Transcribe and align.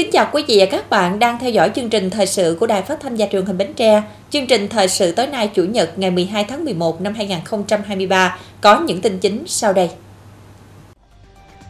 Kính 0.00 0.10
chào 0.12 0.28
quý 0.32 0.44
vị 0.48 0.56
và 0.60 0.66
các 0.70 0.90
bạn 0.90 1.18
đang 1.18 1.38
theo 1.38 1.50
dõi 1.50 1.70
chương 1.74 1.88
trình 1.90 2.10
thời 2.10 2.26
sự 2.26 2.56
của 2.60 2.66
Đài 2.66 2.82
Phát 2.82 3.00
thanh 3.00 3.16
và 3.16 3.26
Truyền 3.32 3.44
hình 3.44 3.58
Bến 3.58 3.74
Tre. 3.74 4.02
Chương 4.30 4.46
trình 4.46 4.68
thời 4.68 4.88
sự 4.88 5.12
tối 5.12 5.26
nay 5.26 5.50
Chủ 5.54 5.64
nhật 5.64 5.98
ngày 5.98 6.10
12 6.10 6.44
tháng 6.44 6.64
11 6.64 7.00
năm 7.00 7.14
2023 7.14 8.38
có 8.60 8.80
những 8.80 9.00
tin 9.00 9.18
chính 9.18 9.44
sau 9.46 9.72
đây. 9.72 9.90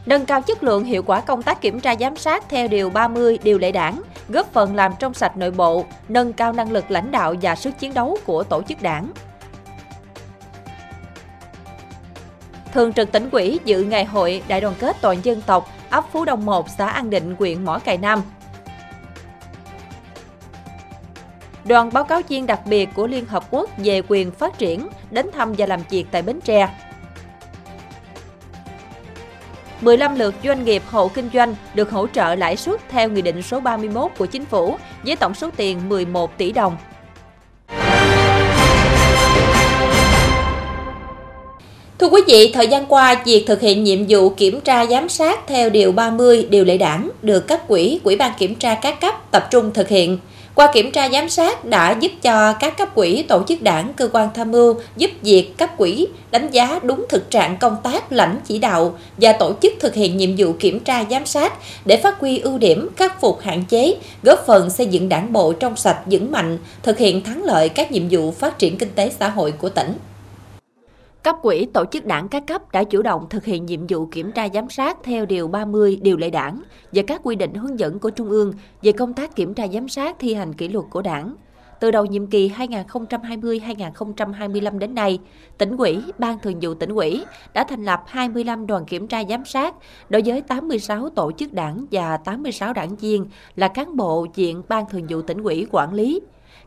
Nâng 0.07 0.27
cao 0.27 0.43
chất 0.43 0.63
lượng 0.63 0.85
hiệu 0.85 1.03
quả 1.03 1.21
công 1.21 1.43
tác 1.43 1.61
kiểm 1.61 1.81
tra 1.81 1.95
giám 2.01 2.17
sát 2.17 2.45
theo 2.49 2.69
Điều 2.69 2.91
30 2.91 3.39
Điều 3.43 3.59
lệ 3.59 3.73
đảng, 3.73 4.03
góp 4.29 4.53
phần 4.53 4.75
làm 4.75 4.93
trong 4.99 5.15
sạch 5.15 5.37
nội 5.37 5.51
bộ, 5.51 5.85
nâng 6.09 6.33
cao 6.33 6.53
năng 6.53 6.73
lực 6.73 6.91
lãnh 6.91 7.11
đạo 7.11 7.35
và 7.43 7.55
sức 7.55 7.79
chiến 7.79 7.95
đấu 7.95 8.19
của 8.25 8.43
tổ 8.43 8.63
chức 8.63 8.83
đảng. 8.83 9.13
Thường 12.73 12.93
trực 12.93 13.13
tỉnh 13.13 13.31
ủy 13.31 13.59
dự 13.65 13.83
ngày 13.83 14.05
hội 14.05 14.43
đại 14.49 14.61
đoàn 14.61 14.75
kết 14.79 14.97
toàn 15.01 15.19
dân 15.23 15.43
tộc 15.47 15.71
ấp 15.91 16.05
Phú 16.13 16.25
Đông 16.25 16.47
1, 16.47 16.69
xã 16.79 16.87
An 16.87 17.11
Định, 17.11 17.35
huyện 17.39 17.65
Mỏ 17.65 17.79
Cày 17.79 17.99
Nam. 17.99 18.23
Đoàn 21.65 21.91
báo 21.93 22.05
cáo 22.05 22.21
viên 22.29 22.47
đặc 22.47 22.61
biệt 22.67 22.89
của 22.95 23.07
Liên 23.07 23.27
Hợp 23.27 23.45
Quốc 23.51 23.71
về 23.77 24.03
quyền 24.09 24.31
phát 24.31 24.59
triển 24.59 24.89
đến 25.11 25.27
thăm 25.33 25.53
và 25.59 25.67
làm 25.67 25.81
việc 25.91 26.07
tại 26.11 26.23
Bến 26.23 26.41
Tre. 26.41 26.69
15 29.81 30.15
lượt 30.15 30.35
doanh 30.45 30.65
nghiệp 30.65 30.83
hộ 30.91 31.09
kinh 31.09 31.31
doanh 31.33 31.55
được 31.75 31.91
hỗ 31.91 32.07
trợ 32.07 32.35
lãi 32.35 32.57
suất 32.57 32.81
theo 32.89 33.09
Nghị 33.09 33.23
định 33.23 33.43
số 33.43 33.61
31 33.61 34.11
của 34.19 34.27
Chính 34.27 34.45
phủ 34.45 34.77
với 35.05 35.17
tổng 35.17 35.35
số 35.35 35.51
tiền 35.57 35.89
11 35.89 36.39
tỷ 36.39 36.53
đồng. 36.53 36.77
Thưa 42.01 42.09
quý 42.09 42.21
vị, 42.27 42.51
thời 42.55 42.69
gian 42.69 42.87
qua, 42.87 43.23
việc 43.25 43.45
thực 43.47 43.61
hiện 43.61 43.85
nhiệm 43.85 43.99
vụ 44.09 44.29
kiểm 44.29 44.61
tra 44.61 44.87
giám 44.87 45.09
sát 45.09 45.47
theo 45.47 45.71
Điều 45.71 45.93
30 45.93 46.47
Điều 46.51 46.65
lệ 46.65 46.79
đảng 46.79 47.11
được 47.23 47.47
các 47.47 47.69
quỹ, 47.69 48.01
quỹ 48.05 48.17
ban 48.17 48.33
kiểm 48.39 48.55
tra 48.55 48.75
các 48.75 49.01
cấp 49.01 49.31
tập 49.31 49.49
trung 49.51 49.71
thực 49.75 49.89
hiện. 49.89 50.19
Qua 50.55 50.71
kiểm 50.73 50.91
tra 50.91 51.09
giám 51.09 51.29
sát 51.29 51.65
đã 51.65 51.97
giúp 52.01 52.13
cho 52.23 52.53
các 52.53 52.79
cấp 52.79 52.95
quỹ, 52.95 53.23
tổ 53.23 53.43
chức 53.49 53.63
đảng, 53.63 53.93
cơ 53.97 54.09
quan 54.13 54.29
tham 54.35 54.51
mưu 54.51 54.75
giúp 54.97 55.11
việc 55.23 55.59
cấp 55.59 55.71
quỹ 55.77 56.07
đánh 56.31 56.51
giá 56.51 56.81
đúng 56.83 57.05
thực 57.09 57.31
trạng 57.31 57.57
công 57.57 57.77
tác 57.83 58.13
lãnh 58.13 58.41
chỉ 58.47 58.59
đạo 58.59 58.99
và 59.17 59.33
tổ 59.33 59.53
chức 59.63 59.73
thực 59.81 59.95
hiện 59.95 60.17
nhiệm 60.17 60.31
vụ 60.39 60.53
kiểm 60.61 60.81
tra 60.81 61.05
giám 61.11 61.27
sát 61.27 61.53
để 61.85 61.97
phát 61.97 62.21
huy 62.21 62.39
ưu 62.39 62.59
điểm, 62.59 62.89
khắc 62.97 63.21
phục 63.21 63.41
hạn 63.41 63.65
chế, 63.69 63.95
góp 64.23 64.47
phần 64.47 64.71
xây 64.71 64.87
dựng 64.87 65.09
đảng 65.09 65.33
bộ 65.33 65.53
trong 65.53 65.77
sạch 65.77 65.99
vững 66.07 66.33
mạnh, 66.33 66.59
thực 66.83 66.99
hiện 66.99 67.23
thắng 67.23 67.45
lợi 67.45 67.69
các 67.69 67.93
nhiệm 67.93 68.03
vụ 68.11 68.31
phát 68.31 68.59
triển 68.59 68.79
kinh 68.79 68.91
tế 68.95 69.13
xã 69.19 69.29
hội 69.29 69.53
của 69.53 69.69
tỉnh. 69.69 69.93
Cấp 71.23 71.37
quỹ 71.43 71.67
tổ 71.67 71.85
chức 71.85 72.07
đảng 72.07 72.29
các 72.29 72.47
cấp 72.47 72.73
đã 72.73 72.85
chủ 72.85 73.03
động 73.03 73.27
thực 73.31 73.45
hiện 73.45 73.67
nhiệm 73.67 73.87
vụ 73.89 74.07
kiểm 74.07 74.33
tra 74.33 74.49
giám 74.55 74.71
sát 74.71 74.99
theo 75.03 75.27
Điều 75.27 75.49
30 75.49 75.99
Điều 76.03 76.17
lệ 76.17 76.31
đảng 76.31 76.63
và 76.93 77.03
các 77.07 77.21
quy 77.25 77.37
định 77.37 77.55
hướng 77.55 77.79
dẫn 77.79 77.99
của 77.99 78.11
Trung 78.11 78.29
ương 78.29 78.53
về 78.83 78.93
công 78.93 79.15
tác 79.15 79.37
kiểm 79.37 79.55
tra 79.55 79.69
giám 79.69 79.89
sát 79.89 80.17
thi 80.19 80.35
hành 80.35 80.53
kỷ 80.53 80.69
luật 80.69 80.87
của 80.91 81.03
đảng. 81.03 81.35
Từ 81.81 81.91
đầu 81.91 82.07
nhiệm 82.07 82.27
kỳ 82.27 82.49
2020-2025 82.49 84.79
đến 84.79 84.95
nay, 84.95 85.19
tỉnh 85.59 85.77
ủy, 85.77 85.99
Ban 86.19 86.39
Thường 86.39 86.59
vụ 86.61 86.75
tỉnh 86.75 86.91
ủy 86.91 87.25
đã 87.55 87.65
thành 87.65 87.85
lập 87.85 88.03
25 88.07 88.67
đoàn 88.67 88.85
kiểm 88.85 89.07
tra 89.07 89.23
giám 89.29 89.45
sát 89.45 89.75
đối 90.09 90.23
với 90.23 90.43
86 90.43 91.11
tổ 91.11 91.33
chức 91.33 91.53
đảng 91.53 91.87
và 91.91 92.17
86 92.17 92.73
đảng 92.73 92.97
viên 92.97 93.27
là 93.57 93.69
cán 93.69 93.97
bộ 93.97 94.27
diện 94.35 94.63
Ban 94.69 94.85
Thường 94.91 95.07
vụ 95.09 95.23
tỉnh 95.23 95.43
ủy 95.43 95.67
quản 95.71 95.95
lý. 95.95 96.21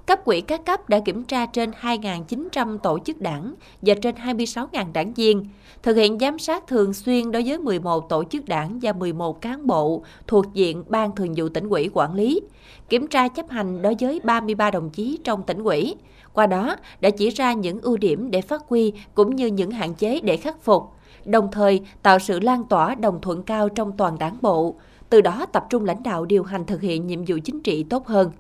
Cấp 0.06 0.26
quỹ 0.26 0.42
các 0.42 0.66
cấp 0.66 0.90
đã 0.90 1.00
kiểm 1.00 1.24
tra 1.24 1.46
trên 1.46 1.72
2.900 1.82 2.78
tổ 2.78 3.00
chức 3.06 3.22
đảng 3.22 3.54
và 3.82 3.94
trên 4.02 4.16
26.000 4.16 4.94
đảng 4.94 5.14
viên, 5.14 5.46
thực 5.84 5.98
hiện 5.98 6.20
giám 6.20 6.40
sát 6.40 6.68
thường 6.68 6.94
xuyên 6.94 7.32
đối 7.32 7.44
với 7.44 7.58
11 7.58 8.10
tổ 8.10 8.24
chức 8.24 8.46
đảng 8.46 8.80
và 8.82 8.94
11 8.94 9.42
cán 9.42 9.68
bộ 9.68 10.04
thuộc 10.28 10.46
diện 10.54 10.84
Ban 10.88 11.16
Thường 11.16 11.34
vụ 11.38 11.50
tỉnh 11.50 11.70
ủy 11.70 11.90
quản 11.94 12.14
lý, 12.14 12.42
kiểm 12.90 13.08
tra 13.08 13.28
chấp 13.28 13.50
hành 13.50 13.82
đối 13.82 13.96
với 14.00 14.20
33 14.24 14.72
đồng 14.72 14.90
chí 14.90 15.20
trong 15.24 15.44
tỉnh 15.44 15.64
ủy. 15.64 15.96
Qua 16.34 16.48
đó 16.48 16.76
đã 17.02 17.10
chỉ 17.10 17.30
ra 17.30 17.54
những 17.54 17.82
ưu 17.82 17.98
điểm 17.98 18.32
để 18.32 18.42
phát 18.42 18.62
huy 18.68 18.94
cũng 19.14 19.36
như 19.36 19.48
những 19.48 19.72
hạn 19.72 19.94
chế 19.94 20.20
để 20.24 20.38
khắc 20.38 20.62
phục, 20.64 20.84
đồng 21.26 21.52
thời 21.52 21.82
tạo 22.02 22.20
sự 22.20 22.40
lan 22.40 22.64
tỏa 22.64 22.96
đồng 22.96 23.22
thuận 23.22 23.44
cao 23.44 23.70
trong 23.70 23.98
toàn 23.98 24.18
đảng 24.20 24.38
bộ, 24.42 24.76
từ 25.10 25.22
đó 25.22 25.46
tập 25.54 25.66
trung 25.70 25.86
lãnh 25.86 26.04
đạo 26.04 26.26
điều 26.26 26.44
hành 26.44 26.66
thực 26.66 26.82
hiện 26.82 27.08
nhiệm 27.08 27.26
vụ 27.26 27.38
chính 27.44 27.60
trị 27.62 27.84
tốt 27.84 28.08
hơn. 28.08 28.32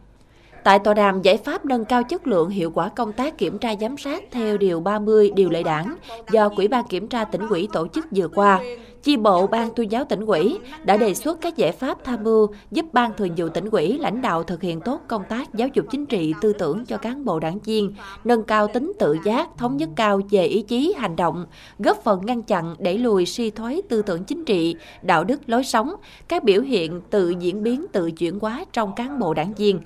Tại 0.63 0.79
tòa 0.79 0.93
đàm 0.93 1.21
giải 1.21 1.37
pháp 1.37 1.65
nâng 1.65 1.85
cao 1.85 2.03
chất 2.03 2.27
lượng 2.27 2.49
hiệu 2.49 2.71
quả 2.71 2.89
công 2.89 3.13
tác 3.13 3.37
kiểm 3.37 3.57
tra 3.57 3.75
giám 3.81 3.97
sát 3.97 4.23
theo 4.31 4.57
Điều 4.57 4.79
30 4.79 5.31
Điều 5.35 5.49
lệ 5.49 5.63
đảng 5.63 5.95
do 6.31 6.49
Quỹ 6.49 6.67
ban 6.67 6.87
Kiểm 6.87 7.07
tra 7.07 7.23
tỉnh 7.23 7.47
ủy 7.49 7.67
tổ 7.73 7.87
chức 7.87 8.05
vừa 8.15 8.27
qua, 8.27 8.59
chi 9.03 9.17
bộ 9.17 9.47
Ban 9.47 9.69
tuyên 9.75 9.91
giáo 9.91 10.05
tỉnh 10.05 10.25
ủy 10.25 10.59
đã 10.83 10.97
đề 10.97 11.13
xuất 11.13 11.41
các 11.41 11.57
giải 11.57 11.71
pháp 11.71 12.03
tham 12.03 12.23
mưu 12.23 12.47
giúp 12.71 12.85
Ban 12.93 13.13
thường 13.13 13.29
vụ 13.37 13.49
tỉnh 13.49 13.69
ủy 13.69 13.97
lãnh 13.97 14.21
đạo 14.21 14.43
thực 14.43 14.61
hiện 14.61 14.81
tốt 14.81 15.01
công 15.07 15.23
tác 15.29 15.53
giáo 15.53 15.67
dục 15.73 15.85
chính 15.91 16.05
trị 16.05 16.33
tư 16.41 16.53
tưởng 16.53 16.85
cho 16.85 16.97
cán 16.97 17.25
bộ 17.25 17.39
đảng 17.39 17.59
viên, 17.59 17.93
nâng 18.23 18.43
cao 18.43 18.67
tính 18.67 18.91
tự 18.99 19.17
giác, 19.25 19.49
thống 19.57 19.77
nhất 19.77 19.89
cao 19.95 20.21
về 20.31 20.45
ý 20.45 20.61
chí 20.61 20.93
hành 20.97 21.15
động, 21.15 21.45
góp 21.79 22.03
phần 22.03 22.25
ngăn 22.25 22.41
chặn 22.41 22.75
đẩy 22.79 22.97
lùi 22.97 23.25
suy 23.25 23.51
thoái 23.51 23.81
tư 23.89 24.01
tưởng 24.01 24.23
chính 24.23 24.45
trị, 24.45 24.75
đạo 25.01 25.23
đức 25.23 25.41
lối 25.45 25.63
sống, 25.63 25.93
các 26.27 26.43
biểu 26.43 26.61
hiện 26.61 27.01
tự 27.09 27.29
diễn 27.29 27.63
biến 27.63 27.85
tự 27.91 28.11
chuyển 28.11 28.39
hóa 28.39 28.65
trong 28.73 28.95
cán 28.95 29.19
bộ 29.19 29.33
đảng 29.33 29.53
viên. 29.53 29.79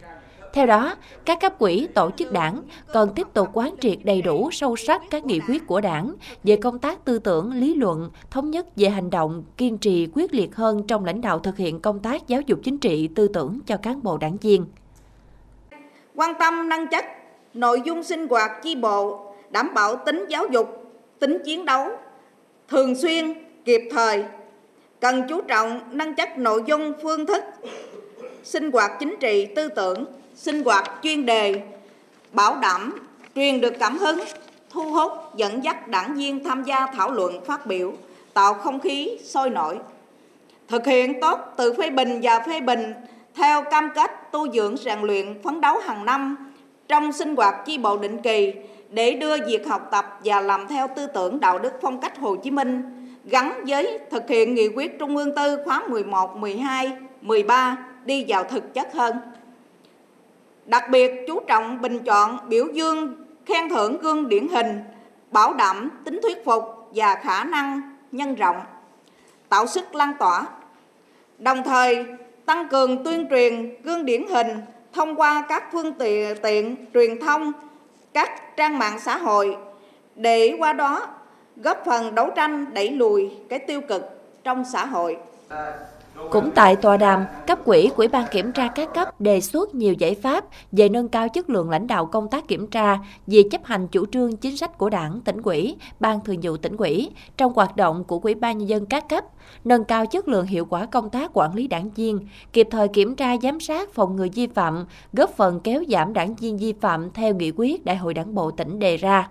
Theo 0.58 0.66
đó, 0.66 0.96
các 1.26 1.40
cấp 1.42 1.60
quỹ 1.60 1.88
tổ 1.94 2.12
chức 2.18 2.32
đảng 2.32 2.62
cần 2.94 3.10
tiếp 3.16 3.28
tục 3.34 3.48
quán 3.54 3.76
triệt 3.80 3.98
đầy 4.04 4.22
đủ 4.22 4.50
sâu 4.52 4.76
sắc 4.76 5.02
các 5.10 5.26
nghị 5.26 5.40
quyết 5.48 5.68
của 5.68 5.82
đảng 5.82 6.14
về 6.44 6.56
công 6.56 6.80
tác 6.80 7.06
tư 7.06 7.20
tưởng, 7.20 7.54
lý 7.54 7.74
luận, 7.74 8.10
thống 8.32 8.52
nhất 8.52 8.68
về 8.76 8.90
hành 8.90 9.10
động, 9.10 9.44
kiên 9.58 9.78
trì 9.78 10.08
quyết 10.14 10.34
liệt 10.34 10.56
hơn 10.56 10.84
trong 10.88 11.06
lãnh 11.06 11.22
đạo 11.22 11.40
thực 11.40 11.58
hiện 11.58 11.80
công 11.80 12.00
tác 12.00 12.28
giáo 12.28 12.42
dục 12.42 12.60
chính 12.64 12.78
trị, 12.78 13.10
tư 13.16 13.28
tưởng 13.28 13.60
cho 13.66 13.78
cán 13.78 14.04
bộ 14.04 14.18
đảng 14.18 14.38
viên. 14.38 14.66
Quan 16.16 16.34
tâm 16.40 16.70
nâng 16.70 16.88
chất 16.88 17.06
nội 17.54 17.82
dung 17.86 18.04
sinh 18.04 18.28
hoạt 18.28 18.52
chi 18.64 18.76
bộ, 18.76 19.32
đảm 19.50 19.74
bảo 19.74 19.96
tính 19.96 20.26
giáo 20.30 20.48
dục, 20.48 20.68
tính 21.20 21.38
chiến 21.46 21.66
đấu, 21.66 21.88
thường 22.68 22.96
xuyên, 22.96 23.34
kịp 23.66 23.82
thời, 23.92 24.24
cần 25.00 25.22
chú 25.30 25.42
trọng 25.42 25.82
nâng 25.92 26.16
chất 26.16 26.38
nội 26.38 26.64
dung 26.68 26.94
phương 27.04 27.26
thức 27.26 27.44
sinh 28.44 28.72
hoạt 28.72 28.92
chính 29.00 29.16
trị 29.20 29.48
tư 29.56 29.68
tưởng 29.68 30.06
sinh 30.38 30.64
hoạt 30.64 30.92
chuyên 31.04 31.26
đề 31.26 31.62
bảo 32.32 32.58
đảm 32.62 33.00
truyền 33.36 33.62
được 33.62 33.74
cảm 33.80 33.98
hứng 33.98 34.20
thu 34.70 34.92
hút 34.92 35.12
dẫn 35.36 35.64
dắt 35.64 35.88
đảng 35.88 36.16
viên 36.16 36.44
tham 36.44 36.64
gia 36.64 36.86
thảo 36.86 37.12
luận 37.12 37.46
phát 37.46 37.66
biểu 37.66 37.94
tạo 38.34 38.54
không 38.54 38.80
khí 38.80 39.18
sôi 39.24 39.50
nổi. 39.50 39.78
Thực 40.68 40.86
hiện 40.86 41.22
tốt 41.22 41.40
tự 41.58 41.74
phê 41.74 41.90
bình 41.90 42.20
và 42.24 42.40
phê 42.40 42.62
bình 42.62 42.94
theo 43.36 43.64
cam 43.64 43.90
kết 43.96 44.12
tu 44.32 44.52
dưỡng 44.52 44.78
rèn 44.78 45.00
luyện 45.00 45.42
phấn 45.44 45.62
đấu 45.62 45.78
hàng 45.80 46.06
năm 46.06 46.52
trong 46.88 47.12
sinh 47.12 47.36
hoạt 47.36 47.56
chi 47.66 47.78
bộ 47.78 47.98
định 47.98 48.18
kỳ 48.24 48.54
để 48.90 49.14
đưa 49.14 49.46
việc 49.48 49.68
học 49.68 49.88
tập 49.92 50.20
và 50.24 50.42
làm 50.42 50.68
theo 50.68 50.88
tư 50.96 51.08
tưởng 51.08 51.40
đạo 51.40 51.60
đức 51.60 51.74
phong 51.82 52.02
cách 52.02 52.18
Hồ 52.20 52.36
Chí 52.36 52.52
Minh 52.52 52.82
gắn 53.26 53.64
với 53.68 54.00
thực 54.12 54.30
hiện 54.30 54.56
nghị 54.56 54.68
quyết 54.68 55.00
Trung 55.00 55.18
ương 55.18 55.36
tư 55.36 55.58
khóa 55.66 55.84
11, 55.88 56.38
12, 56.38 56.92
13 57.22 57.78
đi 58.06 58.26
vào 58.28 58.44
thực 58.44 58.74
chất 58.74 58.94
hơn 58.94 59.16
đặc 60.68 60.90
biệt 60.90 61.12
chú 61.28 61.40
trọng 61.48 61.82
bình 61.82 62.00
chọn 62.06 62.40
biểu 62.50 62.68
dương 62.74 63.16
khen 63.46 63.70
thưởng 63.70 63.98
gương 64.02 64.30
điển 64.30 64.48
hình 64.48 64.84
bảo 65.32 65.54
đảm 65.54 65.90
tính 66.06 66.20
thuyết 66.22 66.46
phục 66.46 66.64
và 66.92 67.16
khả 67.16 67.44
năng 67.44 67.98
nhân 68.12 68.36
rộng 68.36 68.58
tạo 69.50 69.68
sức 69.68 69.96
lan 69.96 70.14
tỏa. 70.20 70.46
Đồng 71.38 71.64
thời 71.64 72.06
tăng 72.46 72.68
cường 72.68 73.04
tuyên 73.04 73.28
truyền 73.30 73.82
gương 73.84 74.06
điển 74.06 74.28
hình 74.28 74.48
thông 74.94 75.16
qua 75.16 75.46
các 75.50 75.64
phương 75.72 75.94
tiện, 75.94 76.38
tiện 76.44 76.76
truyền 76.94 77.20
thông 77.20 77.52
các 78.14 78.58
trang 78.58 78.80
mạng 78.80 79.00
xã 79.00 79.18
hội. 79.18 79.58
Để 80.16 80.56
qua 80.60 80.74
đó 80.74 81.08
góp 81.56 81.84
phần 81.86 82.16
đấu 82.16 82.30
tranh 82.36 82.74
đẩy 82.74 82.92
lùi 82.92 83.32
cái 83.50 83.60
tiêu 83.60 83.82
cực 83.82 84.04
trong 84.44 84.66
xã 84.66 84.86
hội. 84.86 85.18
À, 85.50 85.74
cũng 86.32 86.52
tại 86.56 86.76
tòa 86.76 86.98
đàm, 86.98 87.26
cấp 87.48 87.60
quỹ 87.66 87.90
Quỹ 87.96 88.08
ban 88.08 88.26
kiểm 88.32 88.52
tra 88.52 88.68
các 88.68 88.94
cấp 88.94 89.22
đề 89.22 89.42
xuất 89.42 89.76
nhiều 89.76 89.94
giải 89.94 90.16
pháp 90.16 90.46
về 90.72 90.90
nâng 90.90 91.10
cao 91.10 91.30
chất 91.30 91.50
lượng 91.50 91.70
lãnh 91.70 91.88
đạo 91.88 92.06
công 92.06 92.30
tác 92.30 92.48
kiểm 92.48 92.68
tra, 92.68 92.98
về 93.28 93.42
chấp 93.52 93.66
hành 93.66 93.88
chủ 93.88 94.06
trương 94.06 94.38
chính 94.38 94.58
sách 94.58 94.78
của 94.78 94.90
Đảng, 94.90 95.22
tỉnh 95.22 95.42
quỹ, 95.42 95.76
ban 96.00 96.20
thường 96.24 96.38
vụ 96.42 96.58
tỉnh 96.58 96.78
quỹ 96.78 97.10
trong 97.38 97.54
hoạt 97.54 97.76
động 97.76 98.04
của 98.04 98.20
Quỹ 98.20 98.34
ban 98.34 98.58
nhân 98.58 98.70
dân 98.70 98.86
các 98.86 99.10
cấp, 99.10 99.24
nâng 99.64 99.84
cao 99.84 100.06
chất 100.06 100.28
lượng 100.28 100.46
hiệu 100.46 100.66
quả 100.66 100.86
công 100.86 101.10
tác 101.10 101.32
quản 101.34 101.56
lý 101.56 101.68
đảng 101.68 101.90
viên, 101.90 102.28
kịp 102.54 102.68
thời 102.72 102.88
kiểm 102.88 103.16
tra 103.16 103.38
giám 103.38 103.60
sát 103.60 103.94
phòng 103.94 104.16
ngừa 104.16 104.28
vi 104.34 104.48
phạm, 104.48 104.86
góp 105.14 105.30
phần 105.30 105.60
kéo 105.60 105.84
giảm 105.88 106.14
đảng 106.14 106.36
viên 106.36 106.58
vi 106.58 106.74
phạm 106.82 107.12
theo 107.12 107.34
nghị 107.34 107.52
quyết 107.56 107.86
Đại 107.86 107.96
hội 107.96 108.14
Đảng 108.14 108.36
bộ 108.36 108.52
tỉnh 108.52 108.80
đề 108.80 108.98
ra. 108.98 109.30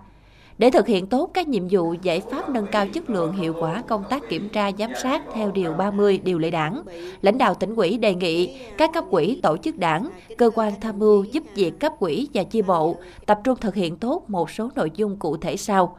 Để 0.57 0.69
thực 0.69 0.87
hiện 0.87 1.07
tốt 1.07 1.29
các 1.33 1.47
nhiệm 1.47 1.67
vụ 1.71 1.95
giải 2.01 2.21
pháp 2.31 2.49
nâng 2.49 2.67
cao 2.71 2.87
chất 2.87 3.09
lượng 3.09 3.33
hiệu 3.33 3.53
quả 3.59 3.83
công 3.87 4.03
tác 4.09 4.29
kiểm 4.29 4.49
tra 4.49 4.71
giám 4.79 4.91
sát 5.03 5.21
theo 5.33 5.51
Điều 5.51 5.73
30 5.73 6.19
Điều 6.23 6.39
lệ 6.39 6.51
đảng, 6.51 6.81
lãnh 7.21 7.37
đạo 7.37 7.53
tỉnh 7.53 7.75
ủy 7.75 7.97
đề 7.97 8.13
nghị 8.13 8.57
các 8.77 8.89
cấp 8.93 9.03
quỹ 9.09 9.39
tổ 9.43 9.57
chức 9.57 9.77
đảng, 9.77 10.09
cơ 10.37 10.49
quan 10.55 10.73
tham 10.81 10.99
mưu 10.99 11.23
giúp 11.23 11.43
việc 11.55 11.71
cấp 11.79 11.93
quỹ 11.99 12.27
và 12.33 12.43
chi 12.43 12.61
bộ 12.61 12.95
tập 13.25 13.39
trung 13.43 13.57
thực 13.61 13.75
hiện 13.75 13.97
tốt 13.97 14.23
một 14.27 14.51
số 14.51 14.69
nội 14.75 14.91
dung 14.95 15.19
cụ 15.19 15.37
thể 15.37 15.57
sau. 15.57 15.97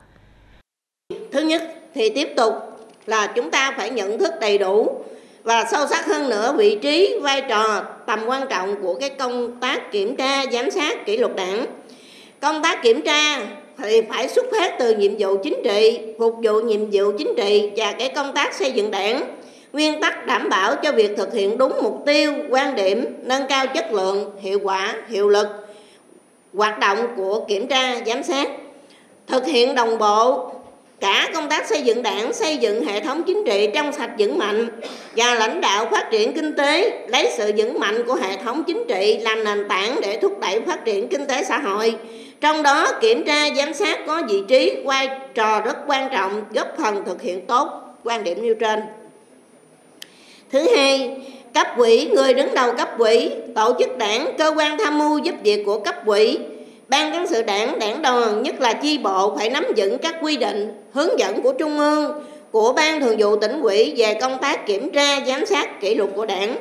Thứ 1.33 1.41
nhất 1.41 1.63
thì 1.95 2.11
tiếp 2.11 2.29
tục 2.37 2.55
là 3.07 3.33
chúng 3.37 3.51
ta 3.51 3.75
phải 3.77 3.91
nhận 3.91 4.19
thức 4.19 4.33
đầy 4.41 4.59
đủ 4.59 4.89
và 5.43 5.65
sâu 5.71 5.87
sắc 5.87 6.07
hơn 6.07 6.31
nữa 6.31 6.55
vị 6.59 6.79
trí, 6.83 7.21
vai 7.23 7.43
trò, 7.49 7.85
tầm 8.07 8.21
quan 8.27 8.43
trọng 8.51 8.83
của 8.83 8.95
cái 8.95 9.11
công 9.11 9.61
tác 9.61 9.93
kiểm 9.93 10.17
tra, 10.17 10.45
giám 10.53 10.71
sát 10.71 11.07
kỷ 11.07 11.17
luật 11.17 11.37
đảng. 11.37 11.67
Công 12.41 12.63
tác 12.63 12.83
kiểm 12.83 13.03
tra 13.03 13.41
thì 13.83 14.01
phải 14.09 14.29
xuất 14.29 14.47
phát 14.51 14.79
từ 14.79 14.95
nhiệm 14.95 15.13
vụ 15.19 15.37
chính 15.43 15.61
trị, 15.65 15.99
phục 16.19 16.35
vụ 16.43 16.61
nhiệm 16.61 16.91
vụ 16.91 17.13
chính 17.19 17.35
trị 17.37 17.71
và 17.77 17.93
cái 17.93 18.09
công 18.09 18.33
tác 18.35 18.55
xây 18.55 18.73
dựng 18.73 18.91
đảng. 18.91 19.23
Nguyên 19.73 20.01
tắc 20.01 20.27
đảm 20.27 20.49
bảo 20.49 20.77
cho 20.77 20.93
việc 20.93 21.17
thực 21.17 21.35
hiện 21.35 21.59
đúng 21.59 21.73
mục 21.83 22.03
tiêu, 22.07 22.33
quan 22.51 22.75
điểm, 22.75 23.07
nâng 23.23 23.43
cao 23.49 23.67
chất 23.67 23.93
lượng, 23.93 24.31
hiệu 24.41 24.59
quả, 24.63 24.95
hiệu 25.09 25.29
lực 25.29 25.47
hoạt 26.55 26.79
động 26.79 26.99
của 27.17 27.45
kiểm 27.49 27.67
tra, 27.67 27.95
giám 28.07 28.23
sát. 28.23 28.51
Thực 29.27 29.47
hiện 29.47 29.75
đồng 29.75 29.99
bộ 29.99 30.51
cả 31.01 31.31
công 31.35 31.49
tác 31.49 31.69
xây 31.69 31.83
dựng 31.83 32.03
đảng, 32.03 32.33
xây 32.33 32.57
dựng 32.57 32.85
hệ 32.85 33.01
thống 33.01 33.23
chính 33.27 33.45
trị 33.47 33.69
trong 33.75 33.93
sạch 33.93 34.11
vững 34.19 34.39
mạnh 34.39 34.69
và 35.17 35.35
lãnh 35.35 35.61
đạo 35.61 35.89
phát 35.91 36.11
triển 36.11 36.33
kinh 36.33 36.55
tế, 36.57 36.99
lấy 37.09 37.31
sự 37.37 37.53
vững 37.57 37.79
mạnh 37.79 38.03
của 38.07 38.15
hệ 38.15 38.37
thống 38.37 38.65
chính 38.67 38.85
trị 38.89 39.19
làm 39.21 39.45
nền 39.45 39.69
tảng 39.69 40.01
để 40.03 40.19
thúc 40.23 40.41
đẩy 40.41 40.61
phát 40.61 40.85
triển 40.85 41.09
kinh 41.09 41.27
tế 41.27 41.45
xã 41.45 41.59
hội. 41.59 41.95
Trong 42.41 42.63
đó, 42.63 42.93
kiểm 43.01 43.25
tra 43.27 43.51
giám 43.57 43.75
sát 43.75 43.99
có 44.07 44.23
vị 44.29 44.43
trí, 44.49 44.77
vai 44.85 45.09
trò 45.35 45.61
rất 45.61 45.77
quan 45.87 46.09
trọng, 46.13 46.45
góp 46.55 46.67
phần 46.79 47.05
thực 47.07 47.23
hiện 47.23 47.47
tốt 47.47 47.69
quan 48.05 48.25
điểm 48.25 48.43
nêu 48.43 48.55
trên. 48.55 48.81
Thứ 50.53 50.77
hai, 50.77 51.17
cấp 51.55 51.67
quỹ, 51.77 52.05
người 52.05 52.35
đứng 52.35 52.55
đầu 52.55 52.73
cấp 52.79 52.89
quỹ, 52.99 53.31
tổ 53.55 53.73
chức 53.79 53.99
đảng, 53.99 54.35
cơ 54.39 54.55
quan 54.57 54.79
tham 54.79 54.99
mưu 54.99 55.19
giúp 55.19 55.35
việc 55.43 55.63
của 55.67 55.79
cấp 55.79 55.95
quỹ, 56.07 56.39
ban 56.89 57.13
cán 57.13 57.27
sự 57.27 57.43
đảng, 57.43 57.79
đảng 57.79 58.03
đoàn, 58.03 58.43
nhất 58.43 58.61
là 58.61 58.73
chi 58.73 58.99
bộ 58.99 59.37
phải 59.37 59.51
nắm 59.51 59.65
vững 59.77 59.99
các 59.99 60.15
quy 60.23 60.37
định, 60.37 60.83
hướng 60.93 61.19
dẫn 61.19 61.43
của 61.43 61.53
Trung 61.53 61.79
ương, 61.79 62.25
của 62.51 62.73
Ban 62.73 63.01
Thường 63.01 63.17
vụ 63.19 63.37
tỉnh 63.37 63.63
ủy 63.63 63.95
về 63.97 64.15
công 64.15 64.39
tác 64.39 64.67
kiểm 64.67 64.91
tra, 64.91 65.21
giám 65.27 65.47
sát 65.47 65.81
kỷ 65.81 65.95
luật 65.95 66.11
của 66.15 66.27
đảng, 66.27 66.57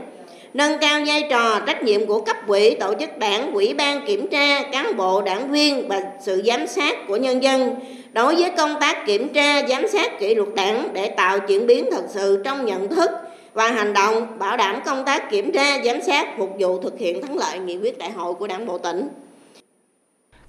nâng 0.58 0.78
cao 0.82 1.02
vai 1.06 1.24
trò, 1.30 1.60
trách 1.60 1.84
nhiệm 1.84 2.06
của 2.06 2.22
cấp 2.22 2.38
quỹ 2.48 2.76
tổ 2.76 2.94
chức 3.00 3.18
đảng 3.18 3.54
quỹ 3.54 3.74
ban 3.74 4.06
kiểm 4.06 4.28
tra, 4.28 4.62
cán 4.72 4.98
bộ, 4.98 5.22
đảng 5.22 5.52
viên 5.52 5.88
và 5.88 6.02
sự 6.22 6.42
giám 6.46 6.68
sát 6.68 7.08
của 7.08 7.16
nhân 7.16 7.44
dân. 7.44 7.76
Đối 8.14 8.36
với 8.36 8.52
công 8.58 8.80
tác 8.80 9.06
kiểm 9.06 9.34
tra, 9.34 9.68
giám 9.68 9.88
sát 9.88 10.20
kỷ 10.20 10.36
luật 10.36 10.50
đảng 10.56 10.90
để 10.94 11.10
tạo 11.10 11.40
chuyển 11.40 11.68
biến 11.68 11.90
thật 11.92 12.04
sự 12.10 12.42
trong 12.44 12.66
nhận 12.66 12.88
thức 12.88 13.10
và 13.54 13.68
hành 13.68 13.94
động, 13.94 14.40
bảo 14.40 14.58
đảm 14.58 14.80
công 14.86 15.06
tác 15.06 15.32
kiểm 15.32 15.52
tra, 15.52 15.84
giám 15.86 16.02
sát 16.02 16.28
phục 16.38 16.50
vụ 16.60 16.82
thực 16.82 17.00
hiện 17.00 17.22
thắng 17.22 17.38
lợi 17.38 17.60
nghị 17.60 17.78
quyết 17.78 17.98
đại 17.98 18.12
hội 18.12 18.34
của 18.34 18.48
đảng 18.48 18.66
bộ 18.66 18.78
tỉnh. 18.78 19.10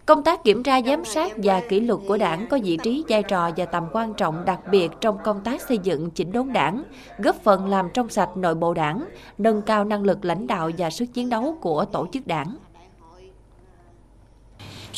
Công 0.09 0.23
tác 0.23 0.45
kiểm 0.45 0.63
tra 0.63 0.83
giám 0.83 1.05
sát 1.05 1.33
và 1.43 1.63
kỷ 1.69 1.81
luật 1.81 2.01
của 2.09 2.17
đảng 2.17 2.47
có 2.51 2.59
vị 2.65 2.79
trí, 2.83 3.05
vai 3.09 3.23
trò 3.23 3.51
và 3.57 3.65
tầm 3.65 3.85
quan 3.93 4.15
trọng 4.15 4.45
đặc 4.45 4.61
biệt 4.71 4.89
trong 5.01 5.19
công 5.25 5.41
tác 5.45 5.61
xây 5.61 5.79
dựng 5.79 6.11
chỉnh 6.11 6.33
đốn 6.33 6.53
đảng, 6.53 6.83
góp 7.19 7.37
phần 7.37 7.69
làm 7.69 7.89
trong 7.95 8.09
sạch 8.09 8.37
nội 8.37 8.55
bộ 8.55 8.75
đảng, 8.75 9.05
nâng 9.39 9.63
cao 9.63 9.85
năng 9.85 10.03
lực 10.03 10.25
lãnh 10.25 10.47
đạo 10.47 10.71
và 10.79 10.91
sức 10.91 11.07
chiến 11.15 11.31
đấu 11.31 11.59
của 11.61 11.85
tổ 11.85 12.07
chức 12.13 12.27
đảng. 12.27 12.57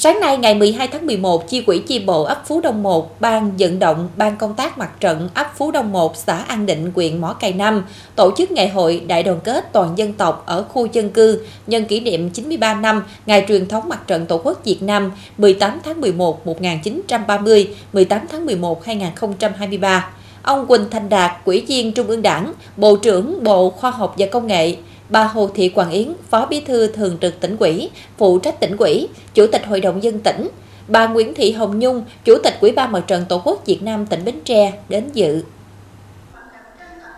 Sáng 0.02 0.20
nay 0.20 0.37
ngày 0.37 0.55
12 0.55 0.88
tháng 0.88 1.06
11, 1.06 1.49
chi 1.49 1.61
quỹ 1.61 1.79
chi 1.79 1.99
bộ 1.99 2.23
ấp 2.23 2.43
Phú 2.47 2.61
Đông 2.61 2.82
1, 2.82 3.20
ban 3.20 3.56
vận 3.58 3.79
động 3.79 4.08
ban 4.17 4.37
công 4.37 4.55
tác 4.55 4.79
mặt 4.79 5.00
trận 5.00 5.29
ấp 5.35 5.52
Phú 5.56 5.70
Đông 5.70 5.93
1, 5.93 6.17
xã 6.17 6.37
An 6.37 6.67
Định, 6.67 6.93
huyện 6.94 7.20
Mỏ 7.20 7.32
Cày 7.32 7.52
Nam 7.52 7.85
tổ 8.17 8.32
chức 8.37 8.50
ngày 8.50 8.69
hội 8.69 9.02
đại 9.06 9.23
đoàn 9.23 9.41
kết 9.44 9.73
toàn 9.73 9.93
dân 9.97 10.12
tộc 10.12 10.43
ở 10.47 10.62
khu 10.62 10.87
dân 10.87 11.11
cư 11.11 11.47
nhân 11.67 11.85
kỷ 11.85 12.00
niệm 12.00 12.31
93 12.31 12.75
năm 12.75 13.02
ngày 13.26 13.44
truyền 13.49 13.69
thống 13.69 13.88
mặt 13.88 14.06
trận 14.06 14.26
Tổ 14.26 14.41
quốc 14.44 14.64
Việt 14.64 14.82
Nam 14.82 15.12
18 15.38 15.79
tháng 15.85 16.00
11 16.00 16.47
1930, 16.47 17.75
18 17.93 18.26
tháng 18.32 18.47
11 18.47 18.85
2023. 18.85 20.11
Ông 20.43 20.67
Quỳnh 20.67 20.91
Thành 20.91 21.08
Đạt, 21.08 21.44
Quỹ 21.44 21.61
viên 21.61 21.93
Trung 21.93 22.06
ương 22.06 22.23
Đảng, 22.23 22.52
Bộ 22.76 22.97
trưởng 22.97 23.44
Bộ 23.44 23.70
Khoa 23.70 23.91
học 23.91 24.14
và 24.19 24.26
Công 24.26 24.47
nghệ, 24.47 24.76
bà 25.11 25.25
Hồ 25.25 25.51
Thị 25.55 25.69
Quảng 25.69 25.91
Yến, 25.91 26.12
Phó 26.31 26.47
Bí 26.47 26.61
thư 26.61 26.93
Thường 26.93 27.19
trực 27.21 27.41
tỉnh 27.41 27.57
ủy, 27.57 27.91
phụ 28.17 28.39
trách 28.39 28.61
tỉnh 28.61 28.77
ủy, 28.77 29.09
Chủ 29.35 29.47
tịch 29.53 29.67
Hội 29.67 29.81
đồng 29.81 30.03
dân 30.03 30.21
tỉnh, 30.21 30.49
bà 30.89 31.07
Nguyễn 31.07 31.35
Thị 31.35 31.53
Hồng 31.53 31.79
Nhung, 31.79 32.05
Chủ 32.25 32.35
tịch 32.45 32.55
Ủy 32.61 32.73
ban 32.73 32.93
Mặt 32.93 33.05
trận 33.07 33.25
Tổ 33.29 33.43
quốc 33.45 33.67
Việt 33.67 33.83
Nam 33.83 34.07
tỉnh 34.07 34.25
Bến 34.25 34.41
Tre 34.45 34.73
đến 34.89 35.09
dự. 35.12 35.43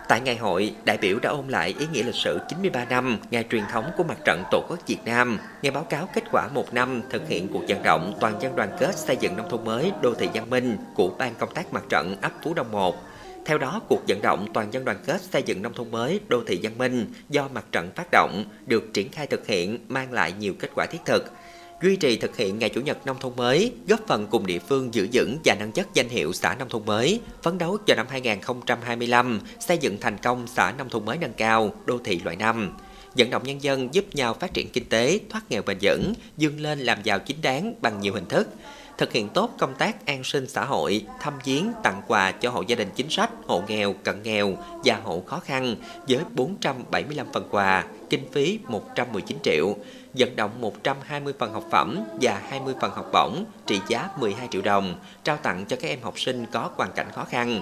Tại 0.07 0.21
ngày 0.21 0.35
hội, 0.35 0.73
đại 0.85 0.97
biểu 0.97 1.19
đã 1.19 1.29
ôn 1.29 1.47
lại 1.47 1.75
ý 1.79 1.85
nghĩa 1.93 2.03
lịch 2.03 2.15
sử 2.15 2.39
93 2.49 2.85
năm 2.85 3.17
ngày 3.31 3.45
truyền 3.51 3.63
thống 3.71 3.85
của 3.97 4.03
mặt 4.03 4.17
trận 4.25 4.43
Tổ 4.51 4.63
quốc 4.69 4.79
Việt 4.87 4.97
Nam, 5.05 5.39
nghe 5.61 5.71
báo 5.71 5.83
cáo 5.83 6.09
kết 6.15 6.23
quả 6.31 6.47
một 6.47 6.73
năm 6.73 7.01
thực 7.09 7.27
hiện 7.27 7.47
cuộc 7.53 7.61
vận 7.67 7.83
động 7.83 8.13
toàn 8.19 8.33
dân 8.41 8.55
đoàn 8.55 8.69
kết 8.79 8.95
xây 8.95 9.17
dựng 9.19 9.37
nông 9.37 9.49
thôn 9.49 9.63
mới 9.65 9.91
đô 10.01 10.13
thị 10.13 10.29
văn 10.33 10.49
minh 10.49 10.77
của 10.95 11.09
Ban 11.17 11.35
công 11.35 11.53
tác 11.53 11.73
mặt 11.73 11.83
trận 11.89 12.15
ấp 12.21 12.31
Phú 12.43 12.53
Đông 12.53 12.71
1 12.71 12.95
theo 13.45 13.57
đó, 13.57 13.81
cuộc 13.87 14.01
vận 14.07 14.21
động 14.21 14.47
toàn 14.53 14.73
dân 14.73 14.85
đoàn 14.85 14.97
kết 15.05 15.21
xây 15.21 15.43
dựng 15.43 15.61
nông 15.61 15.73
thôn 15.73 15.91
mới, 15.91 16.19
đô 16.27 16.43
thị 16.47 16.59
văn 16.63 16.77
minh 16.77 17.07
do 17.29 17.47
mặt 17.53 17.65
trận 17.71 17.91
phát 17.95 18.07
động 18.11 18.45
được 18.65 18.93
triển 18.93 19.11
khai 19.11 19.27
thực 19.27 19.47
hiện 19.47 19.79
mang 19.87 20.11
lại 20.11 20.33
nhiều 20.39 20.53
kết 20.59 20.71
quả 20.75 20.85
thiết 20.85 20.99
thực. 21.05 21.31
Duy 21.81 21.95
trì 21.95 22.17
thực 22.17 22.37
hiện 22.37 22.59
Ngày 22.59 22.69
Chủ 22.69 22.81
nhật 22.81 23.05
Nông 23.05 23.17
thôn 23.19 23.35
mới, 23.35 23.73
góp 23.87 23.99
phần 24.07 24.27
cùng 24.27 24.45
địa 24.45 24.59
phương 24.59 24.93
giữ 24.93 25.07
vững 25.13 25.37
và 25.45 25.55
nâng 25.59 25.71
chất 25.71 25.87
danh 25.93 26.09
hiệu 26.09 26.33
xã 26.33 26.55
nông 26.55 26.69
thôn 26.69 26.85
mới, 26.85 27.21
phấn 27.41 27.57
đấu 27.57 27.77
cho 27.85 27.95
năm 27.95 28.07
2025 28.09 29.39
xây 29.59 29.77
dựng 29.77 29.97
thành 30.01 30.17
công 30.17 30.47
xã 30.47 30.73
nông 30.77 30.89
thôn 30.89 31.05
mới 31.05 31.17
nâng 31.17 31.33
cao, 31.33 31.73
đô 31.85 31.99
thị 32.03 32.21
loại 32.23 32.35
năm 32.35 32.73
vận 33.17 33.29
động 33.29 33.43
nhân 33.43 33.63
dân 33.63 33.93
giúp 33.93 34.05
nhau 34.13 34.33
phát 34.33 34.53
triển 34.53 34.69
kinh 34.69 34.89
tế, 34.89 35.19
thoát 35.29 35.41
nghèo 35.49 35.61
bền 35.61 35.77
vững, 35.81 36.13
dương 36.37 36.61
lên 36.61 36.79
làm 36.79 36.97
giàu 37.03 37.19
chính 37.19 37.41
đáng 37.41 37.73
bằng 37.81 38.01
nhiều 38.01 38.13
hình 38.13 38.25
thức 38.25 38.47
thực 38.97 39.11
hiện 39.11 39.29
tốt 39.29 39.51
công 39.57 39.73
tác 39.75 40.05
an 40.05 40.23
sinh 40.23 40.47
xã 40.47 40.65
hội, 40.65 41.05
thăm 41.19 41.33
viếng 41.43 41.71
tặng 41.83 42.01
quà 42.07 42.31
cho 42.31 42.49
hộ 42.49 42.61
gia 42.61 42.75
đình 42.75 42.89
chính 42.95 43.09
sách, 43.09 43.29
hộ 43.47 43.63
nghèo, 43.67 43.93
cận 44.03 44.23
nghèo 44.23 44.57
và 44.83 44.99
hộ 45.03 45.23
khó 45.27 45.39
khăn 45.39 45.75
với 46.07 46.19
475 46.31 47.27
phần 47.33 47.47
quà, 47.51 47.83
kinh 48.09 48.31
phí 48.31 48.59
119 48.63 49.37
triệu, 49.43 49.75
vận 50.13 50.35
động 50.35 50.51
120 50.61 51.33
phần 51.39 51.53
học 51.53 51.65
phẩm 51.71 52.03
và 52.21 52.41
20 52.49 52.73
phần 52.81 52.91
học 52.91 53.09
bổng 53.13 53.45
trị 53.65 53.79
giá 53.87 54.09
12 54.19 54.47
triệu 54.51 54.61
đồng, 54.61 54.95
trao 55.23 55.37
tặng 55.37 55.65
cho 55.65 55.75
các 55.75 55.87
em 55.87 55.99
học 56.01 56.19
sinh 56.19 56.45
có 56.51 56.69
hoàn 56.75 56.91
cảnh 56.95 57.07
khó 57.13 57.25
khăn. 57.25 57.61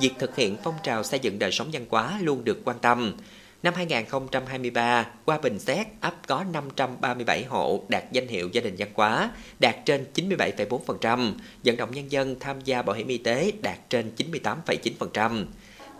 Việc 0.00 0.12
thực 0.18 0.36
hiện 0.36 0.56
phong 0.64 0.74
trào 0.82 1.02
xây 1.02 1.20
dựng 1.20 1.38
đời 1.38 1.52
sống 1.52 1.68
văn 1.72 1.86
hóa 1.90 2.18
luôn 2.20 2.44
được 2.44 2.60
quan 2.64 2.78
tâm. 2.78 3.16
Năm 3.62 3.74
2023, 3.74 5.06
qua 5.24 5.38
bình 5.38 5.58
xét, 5.58 5.86
ấp 6.00 6.14
có 6.26 6.44
537 6.52 7.44
hộ 7.44 7.84
đạt 7.88 8.04
danh 8.12 8.28
hiệu 8.28 8.48
gia 8.52 8.60
đình 8.60 8.74
văn 8.78 8.88
hóa, 8.94 9.30
đạt 9.58 9.76
trên 9.84 10.06
97,4%, 10.14 11.32
vận 11.64 11.76
động 11.76 11.90
nhân 11.92 12.12
dân 12.12 12.36
tham 12.40 12.60
gia 12.60 12.82
bảo 12.82 12.96
hiểm 12.96 13.08
y 13.08 13.18
tế 13.18 13.52
đạt 13.62 13.78
trên 13.90 14.12
98,9%. 14.16 15.44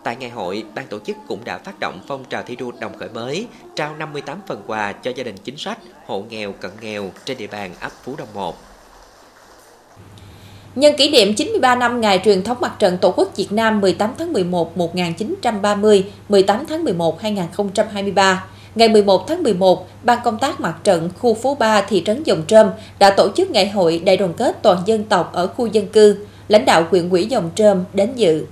Tại 0.03 0.15
ngày 0.15 0.29
hội, 0.29 0.63
ban 0.75 0.87
tổ 0.87 0.99
chức 0.99 1.17
cũng 1.27 1.43
đã 1.43 1.57
phát 1.57 1.79
động 1.79 2.01
phong 2.07 2.25
trào 2.29 2.43
thi 2.43 2.55
đua 2.55 2.71
đồng 2.79 2.97
khởi 2.97 3.09
mới, 3.09 3.47
trao 3.75 3.95
58 3.95 4.39
phần 4.47 4.63
quà 4.67 4.91
cho 4.91 5.11
gia 5.15 5.23
đình 5.23 5.35
chính 5.43 5.57
sách, 5.57 5.79
hộ 6.05 6.25
nghèo, 6.29 6.51
cận 6.51 6.71
nghèo 6.81 7.11
trên 7.25 7.37
địa 7.37 7.47
bàn 7.47 7.75
ấp 7.79 7.91
Phú 8.03 8.15
Đông 8.17 8.33
1. 8.33 8.57
Nhân 10.77 10.95
kỷ 10.97 11.09
niệm 11.09 11.33
93 11.33 11.75
năm 11.75 12.01
ngày 12.01 12.21
truyền 12.25 12.43
thống 12.43 12.57
mặt 12.61 12.73
trận 12.79 12.97
Tổ 12.97 13.13
quốc 13.15 13.37
Việt 13.37 13.51
Nam 13.51 13.81
18 13.81 14.13
tháng 14.17 14.33
11 14.33 14.77
1930, 14.77 16.05
18 16.29 16.65
tháng 16.69 16.83
11 16.83 17.21
2023, 17.21 18.45
ngày 18.75 18.89
11 18.89 19.27
tháng 19.27 19.43
11, 19.43 19.87
Ban 20.03 20.19
công 20.23 20.37
tác 20.39 20.59
mặt 20.59 20.75
trận 20.83 21.09
khu 21.19 21.33
phố 21.33 21.55
3 21.55 21.81
thị 21.81 22.03
trấn 22.05 22.23
Dòng 22.23 22.41
Trơm 22.47 22.69
đã 22.99 23.09
tổ 23.09 23.29
chức 23.35 23.51
ngày 23.51 23.69
hội 23.69 24.01
đại 24.05 24.17
đoàn 24.17 24.33
kết 24.33 24.57
toàn 24.61 24.77
dân 24.85 25.03
tộc 25.03 25.33
ở 25.33 25.47
khu 25.47 25.65
dân 25.65 25.87
cư. 25.87 26.17
Lãnh 26.47 26.65
đạo 26.65 26.87
huyện 26.91 27.09
ủy 27.09 27.25
Dòng 27.25 27.49
Trơm 27.55 27.83
đến 27.93 28.09
dự. 28.15 28.45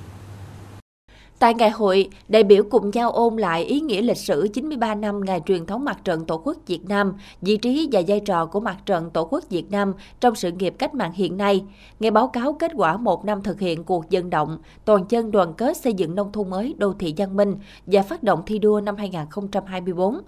Tại 1.39 1.53
ngày 1.53 1.69
hội, 1.69 2.09
đại 2.27 2.43
biểu 2.43 2.63
cùng 2.69 2.91
nhau 2.93 3.11
ôn 3.11 3.37
lại 3.37 3.63
ý 3.63 3.79
nghĩa 3.79 4.01
lịch 4.01 4.17
sử 4.17 4.47
93 4.53 4.95
năm 4.95 5.21
ngày 5.25 5.41
truyền 5.45 5.65
thống 5.65 5.85
mặt 5.85 5.97
trận 6.03 6.25
Tổ 6.25 6.37
quốc 6.37 6.57
Việt 6.67 6.85
Nam, 6.85 7.13
vị 7.41 7.57
trí 7.57 7.89
và 7.91 8.01
vai 8.07 8.19
trò 8.19 8.45
của 8.45 8.59
mặt 8.59 8.77
trận 8.85 9.09
Tổ 9.09 9.25
quốc 9.25 9.43
Việt 9.49 9.71
Nam 9.71 9.93
trong 10.19 10.35
sự 10.35 10.51
nghiệp 10.51 10.75
cách 10.79 10.93
mạng 10.93 11.11
hiện 11.11 11.37
nay, 11.37 11.63
nghe 11.99 12.11
báo 12.11 12.27
cáo 12.27 12.53
kết 12.53 12.71
quả 12.75 12.97
một 12.97 13.25
năm 13.25 13.43
thực 13.43 13.59
hiện 13.59 13.83
cuộc 13.83 14.09
dân 14.09 14.29
động 14.29 14.57
toàn 14.85 15.05
dân 15.09 15.31
đoàn 15.31 15.53
kết 15.53 15.77
xây 15.77 15.93
dựng 15.93 16.15
nông 16.15 16.31
thôn 16.31 16.49
mới 16.49 16.75
đô 16.77 16.93
thị 16.93 17.13
văn 17.17 17.35
minh 17.35 17.55
và 17.85 18.01
phát 18.01 18.23
động 18.23 18.43
thi 18.45 18.59
đua 18.59 18.81
năm 18.81 18.95
2024. 18.95 20.21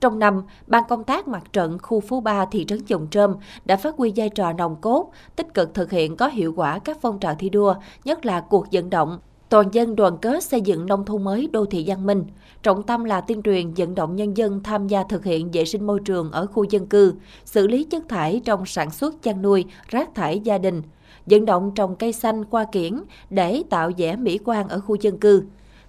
Trong 0.00 0.18
năm, 0.18 0.42
Ban 0.66 0.82
công 0.88 1.04
tác 1.04 1.28
mặt 1.28 1.52
trận 1.52 1.78
khu 1.82 2.00
phố 2.00 2.20
3 2.20 2.44
thị 2.44 2.64
trấn 2.64 2.78
Dòng 2.86 3.06
Trơm 3.10 3.34
đã 3.64 3.76
phát 3.76 3.96
huy 3.96 4.12
vai 4.16 4.28
trò 4.28 4.52
nòng 4.52 4.76
cốt, 4.80 5.10
tích 5.36 5.54
cực 5.54 5.74
thực 5.74 5.90
hiện 5.90 6.16
có 6.16 6.28
hiệu 6.28 6.52
quả 6.56 6.78
các 6.78 6.98
phong 7.00 7.18
trào 7.18 7.34
thi 7.34 7.48
đua, 7.48 7.74
nhất 8.04 8.26
là 8.26 8.40
cuộc 8.40 8.66
vận 8.72 8.90
động 8.90 9.18
toàn 9.48 9.68
dân 9.72 9.96
đoàn 9.96 10.16
kết 10.22 10.44
xây 10.44 10.60
dựng 10.60 10.86
nông 10.86 11.04
thôn 11.04 11.24
mới 11.24 11.48
đô 11.52 11.64
thị 11.64 11.84
văn 11.86 12.06
minh. 12.06 12.24
Trọng 12.62 12.82
tâm 12.82 13.04
là 13.04 13.20
tuyên 13.20 13.42
truyền 13.42 13.74
vận 13.74 13.94
động 13.94 14.16
nhân 14.16 14.36
dân 14.36 14.62
tham 14.62 14.86
gia 14.86 15.04
thực 15.04 15.24
hiện 15.24 15.50
vệ 15.52 15.64
sinh 15.64 15.86
môi 15.86 16.00
trường 16.04 16.30
ở 16.32 16.46
khu 16.46 16.64
dân 16.64 16.86
cư, 16.86 17.14
xử 17.44 17.66
lý 17.66 17.84
chất 17.84 18.08
thải 18.08 18.40
trong 18.44 18.66
sản 18.66 18.90
xuất 18.90 19.22
chăn 19.22 19.42
nuôi, 19.42 19.64
rác 19.88 20.14
thải 20.14 20.40
gia 20.40 20.58
đình, 20.58 20.82
vận 21.26 21.44
động 21.44 21.72
trồng 21.74 21.96
cây 21.96 22.12
xanh 22.12 22.44
qua 22.44 22.64
kiển 22.72 23.02
để 23.30 23.62
tạo 23.70 23.90
vẻ 23.96 24.16
mỹ 24.16 24.38
quan 24.44 24.68
ở 24.68 24.80
khu 24.80 24.96
dân 25.00 25.18
cư 25.18 25.42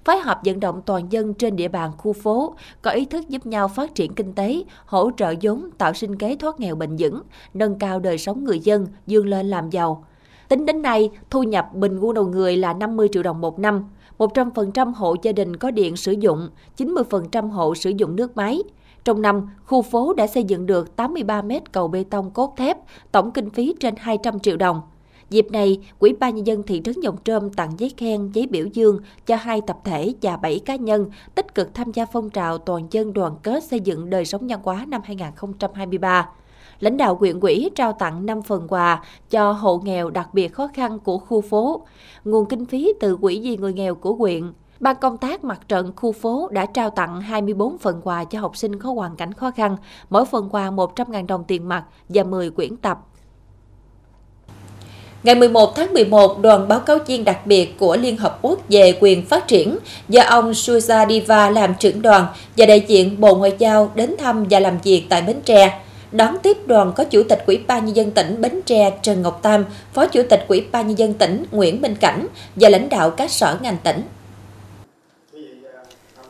phối 0.06 0.18
hợp 0.18 0.42
vận 0.46 0.60
động 0.60 0.82
toàn 0.86 1.12
dân 1.12 1.34
trên 1.34 1.56
địa 1.56 1.68
bàn 1.68 1.92
khu 1.98 2.14
phố 2.14 2.56
có 2.82 2.92
ý 2.92 3.06
thức 3.06 3.30
giúp 3.30 3.46
nhau 3.46 3.68
phát 3.68 3.96
triển 3.96 4.16
kinh 4.16 4.34
tế, 4.34 4.64
hỗ 4.86 5.12
trợ 5.18 5.34
vốn 5.42 5.70
tạo 5.78 5.94
sinh 5.94 6.18
kế 6.18 6.36
thoát 6.36 6.60
nghèo 6.60 6.76
bền 6.76 6.96
vững, 7.00 7.22
nâng 7.54 7.80
cao 7.80 8.00
đời 8.00 8.18
sống 8.18 8.44
người 8.44 8.60
dân, 8.60 8.88
dương 9.08 9.28
lên 9.28 9.50
làm 9.50 9.70
giàu. 9.70 10.06
Tính 10.50 10.66
đến 10.66 10.82
nay, 10.82 11.10
thu 11.30 11.44
nhập 11.44 11.74
bình 11.74 12.00
quân 12.00 12.14
đầu 12.14 12.28
người 12.28 12.58
là 12.58 12.74
50 12.74 13.10
triệu 13.12 13.24
đồng 13.24 13.42
một 13.42 13.60
năm. 13.60 13.90
100% 14.18 14.94
hộ 14.94 15.16
gia 15.22 15.32
đình 15.32 15.56
có 15.56 15.72
điện 15.72 15.96
sử 15.96 16.12
dụng, 16.12 16.50
90% 16.78 17.50
hộ 17.50 17.76
sử 17.76 17.90
dụng 17.90 18.16
nước 18.16 18.38
máy. 18.38 18.60
Trong 19.04 19.22
năm, 19.22 19.50
khu 19.66 19.82
phố 19.82 20.14
đã 20.14 20.28
xây 20.28 20.44
dựng 20.44 20.66
được 20.66 20.96
83 20.96 21.42
mét 21.42 21.72
cầu 21.72 21.88
bê 21.88 22.04
tông 22.10 22.32
cốt 22.32 22.54
thép, 22.58 22.78
tổng 23.12 23.32
kinh 23.32 23.50
phí 23.50 23.76
trên 23.80 23.96
200 23.98 24.40
triệu 24.40 24.58
đồng. 24.58 24.82
Dịp 25.30 25.48
này, 25.52 25.80
Quỹ 26.00 26.14
ban 26.20 26.36
nhân 26.36 26.48
dân 26.48 26.64
thị 26.64 26.82
trấn 26.86 26.96
Dòng 27.02 27.18
Trơm 27.24 27.50
tặng 27.50 27.72
giấy 27.78 27.94
khen, 27.98 28.32
giấy 28.32 28.48
biểu 28.48 28.66
dương 28.74 29.00
cho 29.26 29.36
hai 29.36 29.62
tập 29.68 29.78
thể 29.84 30.14
và 30.22 30.38
7 30.38 30.60
cá 30.60 30.76
nhân 30.76 31.10
tích 31.36 31.56
cực 31.56 31.74
tham 31.74 31.92
gia 31.92 32.06
phong 32.06 32.30
trào 32.30 32.58
toàn 32.58 32.88
dân 32.92 33.14
đoàn 33.14 33.36
kết 33.44 33.64
xây 33.64 33.80
dựng 33.80 34.10
đời 34.10 34.26
sống 34.26 34.48
nhân 34.48 34.60
hóa 34.64 34.86
năm 34.88 35.02
2023 35.04 36.30
lãnh 36.80 36.98
đạo 36.98 37.16
huyện 37.20 37.40
quỹ 37.40 37.70
trao 37.76 37.94
tặng 37.94 38.26
5 38.26 38.42
phần 38.42 38.68
quà 38.68 39.04
cho 39.30 39.52
hộ 39.52 39.82
nghèo 39.84 40.10
đặc 40.10 40.34
biệt 40.34 40.48
khó 40.48 40.68
khăn 40.74 41.00
của 41.00 41.18
khu 41.18 41.42
phố. 41.42 41.86
Nguồn 42.26 42.46
kinh 42.46 42.66
phí 42.66 42.94
từ 43.00 43.18
quỹ 43.18 43.40
vì 43.44 43.58
người 43.58 43.74
nghèo 43.74 43.96
của 43.96 44.14
huyện 44.14 44.52
Ban 44.80 44.96
công 45.02 45.18
tác 45.18 45.44
mặt 45.44 45.60
trận 45.68 45.92
khu 45.96 46.12
phố 46.12 46.50
đã 46.52 46.66
trao 46.66 46.90
tặng 46.90 47.22
24 47.22 47.78
phần 47.78 48.02
quà 48.04 48.24
cho 48.24 48.40
học 48.40 48.58
sinh 48.58 48.80
có 48.80 48.92
hoàn 48.94 49.16
cảnh 49.16 49.34
khó 49.34 49.52
khăn, 49.52 49.78
mỗi 50.10 50.26
phần 50.26 50.50
quà 50.52 50.70
100.000 50.70 51.26
đồng 51.26 51.44
tiền 51.44 51.70
mặt 51.70 51.84
và 52.10 52.24
10 52.24 52.50
quyển 52.50 52.78
tập. 52.78 53.00
Ngày 55.24 55.36
11 55.36 55.76
tháng 55.76 55.94
11, 55.94 56.42
đoàn 56.42 56.68
báo 56.68 56.80
cáo 56.80 56.98
viên 57.08 57.24
đặc 57.24 57.46
biệt 57.46 57.80
của 57.80 57.98
Liên 57.98 58.18
Hợp 58.18 58.40
Quốc 58.42 58.60
về 58.70 58.98
quyền 59.02 59.26
phát 59.26 59.48
triển 59.48 59.78
do 60.10 60.24
ông 60.24 60.52
Suza 60.52 61.10
Diva 61.10 61.50
làm 61.50 61.74
trưởng 61.80 62.02
đoàn 62.02 62.26
và 62.58 62.66
đại 62.66 62.86
diện 62.88 63.22
Bộ 63.22 63.36
Ngoại 63.36 63.54
giao 63.58 63.92
đến 63.96 64.16
thăm 64.18 64.46
và 64.50 64.60
làm 64.60 64.78
việc 64.84 65.06
tại 65.10 65.22
Bến 65.22 65.42
Tre. 65.46 65.85
Đón 66.12 66.38
tiếp 66.44 66.58
đoàn 66.66 66.92
có 66.96 67.04
Chủ 67.04 67.24
tịch 67.30 67.44
Ủy 67.46 67.60
ban 67.68 67.86
Nhân 67.86 67.96
dân 67.96 68.12
tỉnh 68.12 68.42
Bến 68.42 68.62
Tre 68.66 68.92
Trần 69.02 69.22
Ngọc 69.22 69.40
Tam, 69.42 69.66
Phó 69.94 70.06
Chủ 70.06 70.22
tịch 70.30 70.46
Ủy 70.48 70.66
ban 70.72 70.88
Nhân 70.88 70.98
dân 70.98 71.14
tỉnh 71.14 71.46
Nguyễn 71.52 71.82
Minh 71.82 71.96
Cảnh 71.96 72.28
và 72.56 72.70
lãnh 72.70 72.90
đạo 72.90 73.10
các 73.12 73.32
sở 73.32 73.58
ngành 73.62 73.78
tỉnh. 73.84 74.02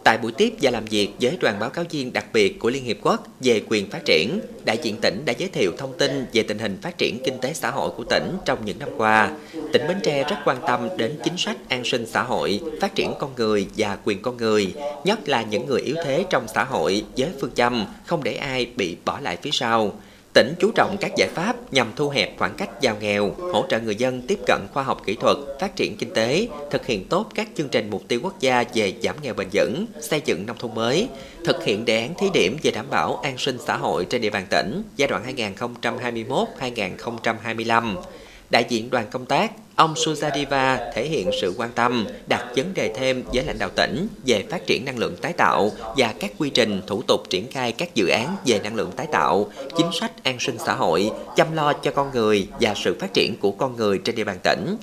Tại 0.06 0.18
buổi 0.18 0.32
tiếp 0.32 0.54
và 0.62 0.72
làm 0.72 0.86
việc 0.86 1.10
với 1.22 1.38
đoàn 1.42 1.60
báo 1.60 1.70
cáo 1.70 1.86
viên 1.90 2.14
đặc 2.14 2.26
biệt 2.34 2.60
của 2.60 2.70
Liên 2.70 2.84
Hiệp 2.84 2.98
Quốc 3.02 3.28
về 3.40 3.62
quyền 3.70 3.90
phát 3.90 4.06
triển, 4.06 4.40
đại 4.66 4.78
diện 4.84 4.98
tỉnh 5.02 5.26
đã 5.26 5.34
giới 5.38 5.50
thiệu 5.50 5.72
thông 5.78 5.98
tin 5.98 6.26
về 6.34 6.44
tình 6.44 6.60
hình 6.60 6.78
phát 6.82 6.98
triển 6.98 7.18
kinh 7.26 7.38
tế 7.42 7.54
xã 7.54 7.72
hội 7.72 7.92
của 7.98 8.04
tỉnh 8.04 8.38
trong 8.46 8.66
những 8.66 8.80
năm 8.80 8.90
qua. 8.98 9.32
Tỉnh 9.74 9.88
Bến 9.88 9.98
Tre 10.04 10.24
rất 10.24 10.36
quan 10.46 10.58
tâm 10.68 10.90
đến 10.98 11.20
chính 11.24 11.38
sách 11.38 11.58
an 11.70 11.84
sinh 11.86 12.06
xã 12.06 12.24
hội, 12.24 12.62
phát 12.82 12.96
triển 12.96 13.14
con 13.20 13.32
người 13.36 13.68
và 13.78 13.98
quyền 14.04 14.22
con 14.22 14.38
người, 14.38 14.74
nhất 15.04 15.30
là 15.30 15.42
những 15.42 15.66
người 15.66 15.82
yếu 15.82 15.96
thế 16.06 16.26
trong 16.30 16.48
xã 16.54 16.64
hội 16.64 17.04
với 17.18 17.30
phương 17.42 17.54
châm 17.56 17.86
không 18.06 18.24
để 18.24 18.34
ai 18.34 18.66
bị 18.76 18.98
bỏ 19.06 19.20
lại 19.20 19.38
phía 19.42 19.52
sau. 19.54 19.94
Tỉnh 20.36 20.54
chú 20.60 20.72
trọng 20.76 20.98
các 21.00 21.12
giải 21.18 21.30
pháp 21.34 21.74
nhằm 21.74 21.92
thu 21.96 22.10
hẹp 22.10 22.38
khoảng 22.38 22.54
cách 22.58 22.82
giàu 22.82 22.96
nghèo, 23.00 23.36
hỗ 23.38 23.66
trợ 23.70 23.80
người 23.80 23.96
dân 23.96 24.22
tiếp 24.22 24.40
cận 24.48 24.60
khoa 24.74 24.84
học 24.84 25.02
kỹ 25.06 25.16
thuật, 25.16 25.38
phát 25.60 25.76
triển 25.76 25.98
kinh 25.98 26.14
tế, 26.14 26.48
thực 26.72 26.86
hiện 26.86 27.08
tốt 27.08 27.30
các 27.36 27.48
chương 27.56 27.70
trình 27.70 27.90
mục 27.90 28.04
tiêu 28.08 28.20
quốc 28.24 28.40
gia 28.40 28.64
về 28.74 28.94
giảm 29.04 29.16
nghèo 29.22 29.34
bền 29.34 29.48
vững, 29.54 29.86
xây 30.02 30.22
dựng 30.26 30.46
nông 30.46 30.58
thôn 30.60 30.76
mới, 30.76 31.08
thực 31.46 31.64
hiện 31.64 31.86
đề 31.86 32.02
án 32.02 32.14
thí 32.18 32.28
điểm 32.34 32.58
về 32.64 32.72
đảm 32.72 32.86
bảo 32.90 33.20
an 33.24 33.38
sinh 33.38 33.58
xã 33.68 33.78
hội 33.78 34.06
trên 34.06 34.22
địa 34.22 34.30
bàn 34.30 34.46
tỉnh 34.50 34.84
giai 34.96 35.08
đoạn 35.08 35.24
2021-2025. 36.60 37.96
Đại 38.50 38.66
diện 38.70 38.90
đoàn 38.90 39.06
công 39.12 39.26
tác 39.26 39.52
Ông 39.76 39.94
Sujadiva 39.94 40.78
thể 40.94 41.06
hiện 41.06 41.30
sự 41.42 41.54
quan 41.58 41.72
tâm, 41.76 42.08
đặt 42.28 42.46
vấn 42.56 42.74
đề 42.74 42.94
thêm 42.96 43.24
với 43.34 43.44
lãnh 43.44 43.60
đạo 43.60 43.70
tỉnh 43.76 44.08
về 44.26 44.44
phát 44.50 44.66
triển 44.66 44.86
năng 44.86 44.98
lượng 44.98 45.16
tái 45.22 45.34
tạo 45.34 45.72
và 45.98 46.14
các 46.20 46.32
quy 46.38 46.50
trình 46.50 46.82
thủ 46.88 47.02
tục 47.02 47.22
triển 47.30 47.52
khai 47.52 47.72
các 47.72 47.96
dự 47.96 48.08
án 48.08 48.36
về 48.46 48.60
năng 48.60 48.76
lượng 48.76 48.92
tái 48.92 49.08
tạo, 49.12 49.52
chính 49.78 49.88
sách 50.00 50.24
an 50.24 50.38
sinh 50.40 50.58
xã 50.66 50.74
hội, 50.74 51.12
chăm 51.36 51.56
lo 51.56 51.74
cho 51.74 51.92
con 51.92 52.12
người 52.14 52.48
và 52.60 52.74
sự 52.84 52.96
phát 53.00 53.14
triển 53.14 53.36
của 53.40 53.52
con 53.52 53.76
người 53.76 53.98
trên 53.98 54.16
địa 54.16 54.24
bàn 54.24 54.38
tỉnh 54.44 54.76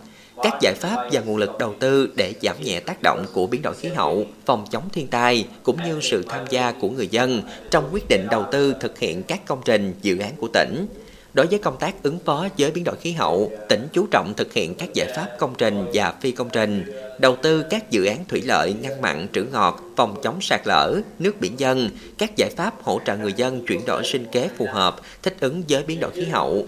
các 0.42 0.54
giải 0.60 0.74
pháp 0.74 1.08
và 1.12 1.20
nguồn 1.20 1.36
lực 1.36 1.58
đầu 1.58 1.74
tư 1.78 2.10
để 2.14 2.34
giảm 2.42 2.56
nhẹ 2.62 2.80
tác 2.80 3.02
động 3.02 3.24
của 3.32 3.46
biến 3.46 3.62
đổi 3.62 3.74
khí 3.74 3.88
hậu, 3.88 4.26
phòng 4.46 4.64
chống 4.70 4.88
thiên 4.92 5.06
tai 5.06 5.46
cũng 5.62 5.76
như 5.84 5.98
sự 6.02 6.24
tham 6.28 6.44
gia 6.50 6.72
của 6.72 6.90
người 6.90 7.08
dân 7.08 7.42
trong 7.70 7.88
quyết 7.92 8.08
định 8.08 8.26
đầu 8.30 8.44
tư 8.52 8.74
thực 8.80 8.98
hiện 8.98 9.22
các 9.22 9.40
công 9.46 9.60
trình, 9.64 9.94
dự 10.02 10.18
án 10.18 10.32
của 10.36 10.48
tỉnh. 10.48 10.86
Đối 11.34 11.46
với 11.46 11.58
công 11.58 11.76
tác 11.78 12.02
ứng 12.02 12.18
phó 12.24 12.48
với 12.58 12.70
biến 12.70 12.84
đổi 12.84 12.96
khí 13.00 13.12
hậu, 13.12 13.52
tỉnh 13.68 13.88
chú 13.92 14.06
trọng 14.10 14.34
thực 14.36 14.52
hiện 14.52 14.74
các 14.74 14.88
giải 14.94 15.12
pháp 15.16 15.28
công 15.38 15.54
trình 15.58 15.86
và 15.92 16.14
phi 16.20 16.30
công 16.30 16.50
trình, 16.50 16.84
đầu 17.18 17.36
tư 17.36 17.64
các 17.70 17.90
dự 17.90 18.04
án 18.04 18.24
thủy 18.28 18.42
lợi 18.44 18.74
ngăn 18.82 19.00
mặn 19.00 19.26
trữ 19.32 19.44
ngọt, 19.44 19.80
phòng 19.96 20.16
chống 20.22 20.40
sạt 20.40 20.60
lở, 20.64 21.00
nước 21.18 21.40
biển 21.40 21.52
dân, 21.60 21.90
các 22.18 22.36
giải 22.36 22.50
pháp 22.56 22.82
hỗ 22.82 23.00
trợ 23.06 23.16
người 23.16 23.32
dân 23.32 23.66
chuyển 23.66 23.80
đổi 23.86 24.02
sinh 24.04 24.26
kế 24.32 24.48
phù 24.58 24.66
hợp, 24.72 24.96
thích 25.22 25.36
ứng 25.40 25.62
với 25.68 25.82
biến 25.82 26.00
đổi 26.00 26.10
khí 26.10 26.24
hậu. 26.24 26.66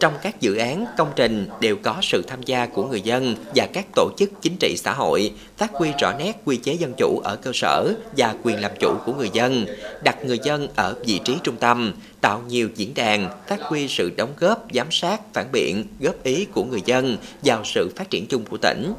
Trong 0.00 0.14
các 0.22 0.40
dự 0.40 0.56
án, 0.56 0.86
công 0.96 1.12
trình 1.16 1.48
đều 1.60 1.76
có 1.76 1.96
sự 2.02 2.22
tham 2.22 2.42
gia 2.42 2.66
của 2.66 2.86
người 2.86 3.00
dân 3.00 3.36
và 3.54 3.66
các 3.72 3.86
tổ 3.94 4.10
chức 4.16 4.30
chính 4.42 4.56
trị 4.60 4.76
xã 4.76 4.92
hội, 4.92 5.32
phát 5.56 5.72
huy 5.72 5.92
rõ 6.00 6.12
nét 6.18 6.32
quy 6.44 6.56
chế 6.56 6.72
dân 6.72 6.92
chủ 6.96 7.20
ở 7.24 7.36
cơ 7.36 7.50
sở 7.54 7.94
và 8.16 8.34
quyền 8.42 8.60
làm 8.60 8.72
chủ 8.80 8.94
của 9.06 9.12
người 9.14 9.30
dân, 9.32 9.66
đặt 10.02 10.24
người 10.24 10.38
dân 10.44 10.68
ở 10.76 10.94
vị 11.06 11.20
trí 11.24 11.36
trung 11.42 11.56
tâm, 11.56 11.92
tạo 12.20 12.42
nhiều 12.48 12.68
diễn 12.74 12.94
đàn, 12.94 13.28
phát 13.48 13.62
huy 13.62 13.88
sự 13.88 14.10
đóng 14.16 14.32
góp, 14.38 14.66
giám 14.74 14.86
sát, 14.90 15.20
phản 15.32 15.46
biện, 15.52 15.84
góp 16.00 16.22
ý 16.22 16.44
của 16.44 16.64
người 16.64 16.82
dân 16.84 17.16
vào 17.42 17.64
sự 17.64 17.92
phát 17.96 18.10
triển 18.10 18.26
chung 18.26 18.44
của 18.44 18.56
tỉnh. 18.56 18.94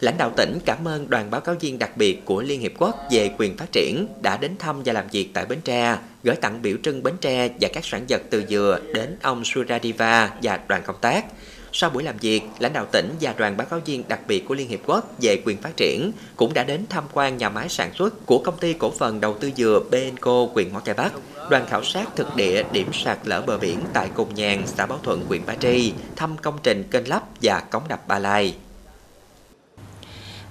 Lãnh 0.00 0.18
đạo 0.18 0.32
tỉnh 0.36 0.58
cảm 0.64 0.88
ơn 0.88 1.10
đoàn 1.10 1.30
báo 1.30 1.40
cáo 1.40 1.54
viên 1.60 1.78
đặc 1.78 1.96
biệt 1.96 2.24
của 2.24 2.42
Liên 2.42 2.60
Hiệp 2.60 2.72
Quốc 2.78 2.96
về 3.10 3.30
quyền 3.38 3.56
phát 3.56 3.72
triển 3.72 4.06
đã 4.22 4.36
đến 4.36 4.56
thăm 4.58 4.82
và 4.84 4.92
làm 4.92 5.08
việc 5.12 5.30
tại 5.34 5.46
Bến 5.46 5.60
Tre, 5.64 5.96
gửi 6.24 6.36
tặng 6.36 6.62
biểu 6.62 6.76
trưng 6.82 7.02
Bến 7.02 7.14
Tre 7.20 7.48
và 7.60 7.68
các 7.72 7.84
sản 7.84 8.04
vật 8.08 8.22
từ 8.30 8.44
dừa 8.48 8.80
đến 8.94 9.16
ông 9.22 9.42
Suradiva 9.44 10.30
và 10.42 10.60
đoàn 10.68 10.82
công 10.86 10.96
tác. 11.00 11.24
Sau 11.72 11.90
buổi 11.90 12.02
làm 12.02 12.16
việc, 12.16 12.42
lãnh 12.58 12.72
đạo 12.72 12.86
tỉnh 12.92 13.10
và 13.20 13.34
đoàn 13.38 13.56
báo 13.56 13.66
cáo 13.66 13.80
viên 13.80 14.02
đặc 14.08 14.20
biệt 14.26 14.44
của 14.48 14.54
Liên 14.54 14.68
Hiệp 14.68 14.80
Quốc 14.86 15.14
về 15.20 15.42
quyền 15.44 15.56
phát 15.56 15.76
triển 15.76 16.12
cũng 16.36 16.54
đã 16.54 16.64
đến 16.64 16.84
tham 16.88 17.04
quan 17.12 17.36
nhà 17.36 17.48
máy 17.48 17.68
sản 17.68 17.90
xuất 17.98 18.26
của 18.26 18.38
công 18.38 18.58
ty 18.58 18.72
cổ 18.72 18.90
phần 18.90 19.20
đầu 19.20 19.36
tư 19.40 19.50
dừa 19.56 19.80
Benco, 19.90 20.46
huyện 20.54 20.72
Mỏ 20.72 20.80
Cày 20.80 20.94
Bắc. 20.94 21.12
Đoàn 21.50 21.66
khảo 21.68 21.84
sát 21.84 22.16
thực 22.16 22.36
địa 22.36 22.62
điểm 22.72 22.86
sạt 22.92 23.18
lở 23.24 23.40
bờ 23.40 23.58
biển 23.58 23.78
tại 23.92 24.08
Cồn 24.14 24.26
Nhàn, 24.34 24.62
xã 24.66 24.86
Báo 24.86 24.98
Thuận, 25.02 25.24
huyện 25.28 25.46
Ba 25.46 25.54
Tri, 25.54 25.92
thăm 26.16 26.36
công 26.36 26.58
trình 26.62 26.84
kênh 26.90 27.08
lắp 27.08 27.22
và 27.42 27.60
cống 27.60 27.88
đập 27.88 28.08
Ba 28.08 28.18
Lai. 28.18 28.54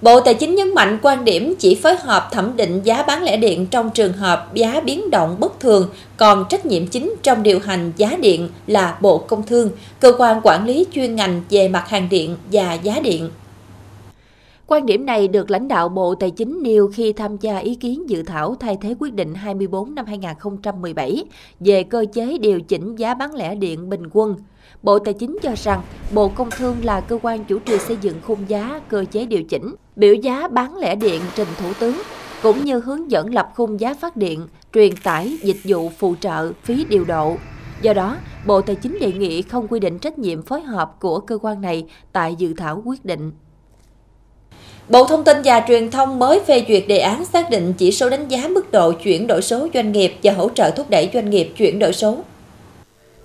Bộ 0.02 0.20
Tài 0.20 0.34
chính 0.34 0.54
nhấn 0.54 0.74
mạnh 0.74 0.98
quan 1.02 1.24
điểm 1.24 1.54
chỉ 1.58 1.74
phối 1.74 1.96
hợp 1.96 2.28
thẩm 2.32 2.56
định 2.56 2.80
giá 2.84 3.02
bán 3.02 3.22
lẻ 3.22 3.36
điện 3.36 3.66
trong 3.66 3.90
trường 3.90 4.12
hợp 4.12 4.54
giá 4.54 4.80
biến 4.84 5.10
động 5.10 5.36
bất 5.38 5.60
thường, 5.60 5.88
còn 6.16 6.44
trách 6.48 6.66
nhiệm 6.66 6.86
chính 6.86 7.14
trong 7.22 7.42
điều 7.42 7.58
hành 7.58 7.92
giá 7.96 8.16
điện 8.20 8.48
là 8.66 8.98
Bộ 9.00 9.18
Công 9.18 9.46
Thương, 9.46 9.70
cơ 10.00 10.12
quan 10.18 10.40
quản 10.42 10.66
lý 10.66 10.86
chuyên 10.92 11.16
ngành 11.16 11.42
về 11.50 11.68
mặt 11.68 11.88
hàng 11.88 12.08
điện 12.08 12.36
và 12.52 12.74
giá 12.74 13.00
điện. 13.02 13.30
Quan 14.70 14.86
điểm 14.86 15.06
này 15.06 15.28
được 15.28 15.50
lãnh 15.50 15.68
đạo 15.68 15.88
Bộ 15.88 16.14
Tài 16.14 16.30
chính 16.30 16.58
nêu 16.62 16.90
khi 16.94 17.12
tham 17.12 17.36
gia 17.40 17.58
ý 17.58 17.74
kiến 17.74 18.10
dự 18.10 18.22
thảo 18.22 18.54
thay 18.60 18.76
thế 18.80 18.94
quyết 18.98 19.14
định 19.14 19.34
24 19.34 19.94
năm 19.94 20.06
2017 20.06 21.24
về 21.60 21.82
cơ 21.82 22.04
chế 22.12 22.38
điều 22.38 22.60
chỉnh 22.60 22.96
giá 22.96 23.14
bán 23.14 23.34
lẻ 23.34 23.54
điện 23.54 23.90
bình 23.90 24.02
quân– 24.12 24.36
Bộ 24.82 24.98
Tài 24.98 25.14
chính 25.14 25.38
cho 25.42 25.50
rằng 25.56 25.82
Bộ 26.14 26.28
Công 26.28 26.50
Thương 26.50 26.76
là 26.82 27.00
cơ 27.00 27.18
quan 27.22 27.44
chủ 27.44 27.58
trì 27.58 27.78
xây 27.78 27.96
dựng 28.00 28.16
khung 28.26 28.38
giá, 28.48 28.80
cơ 28.88 29.04
chế 29.10 29.26
điều 29.26 29.42
chỉnh, 29.42 29.74
biểu 29.96 30.14
giá 30.14 30.48
bán 30.48 30.76
lẻ 30.76 30.94
điện 30.94 31.20
trình 31.34 31.48
Thủ 31.58 31.72
tướng, 31.80 32.02
cũng 32.42 32.64
như 32.64 32.80
hướng 32.80 33.10
dẫn 33.10 33.34
lập 33.34 33.50
khung 33.54 33.80
giá 33.80 33.94
phát 33.94 34.16
điện, 34.16 34.46
truyền 34.72 34.92
tải, 35.02 35.38
dịch 35.42 35.56
vụ 35.64 35.88
phụ 35.98 36.14
trợ, 36.20 36.52
phí 36.62 36.84
điều 36.84 37.04
độ. 37.04 37.36
Do 37.82 37.92
đó, 37.92 38.16
Bộ 38.46 38.60
Tài 38.60 38.76
chính 38.76 38.98
đề 39.00 39.12
nghị 39.12 39.42
không 39.42 39.68
quy 39.68 39.80
định 39.80 39.98
trách 39.98 40.18
nhiệm 40.18 40.42
phối 40.42 40.60
hợp 40.60 41.00
của 41.00 41.20
cơ 41.20 41.38
quan 41.42 41.60
này 41.60 41.86
tại 42.12 42.34
dự 42.34 42.54
thảo 42.54 42.82
quyết 42.84 43.04
định. 43.04 43.32
Bộ 44.88 45.04
Thông 45.04 45.24
tin 45.24 45.36
và 45.44 45.64
Truyền 45.68 45.90
thông 45.90 46.18
mới 46.18 46.40
phê 46.46 46.64
duyệt 46.68 46.84
đề 46.88 46.98
án 46.98 47.24
xác 47.24 47.50
định 47.50 47.72
chỉ 47.78 47.92
số 47.92 48.10
đánh 48.10 48.28
giá 48.28 48.48
mức 48.48 48.72
độ 48.72 48.92
chuyển 48.92 49.26
đổi 49.26 49.42
số 49.42 49.68
doanh 49.74 49.92
nghiệp 49.92 50.14
và 50.22 50.32
hỗ 50.32 50.48
trợ 50.48 50.70
thúc 50.70 50.90
đẩy 50.90 51.10
doanh 51.14 51.30
nghiệp 51.30 51.52
chuyển 51.56 51.78
đổi 51.78 51.92
số. 51.92 52.18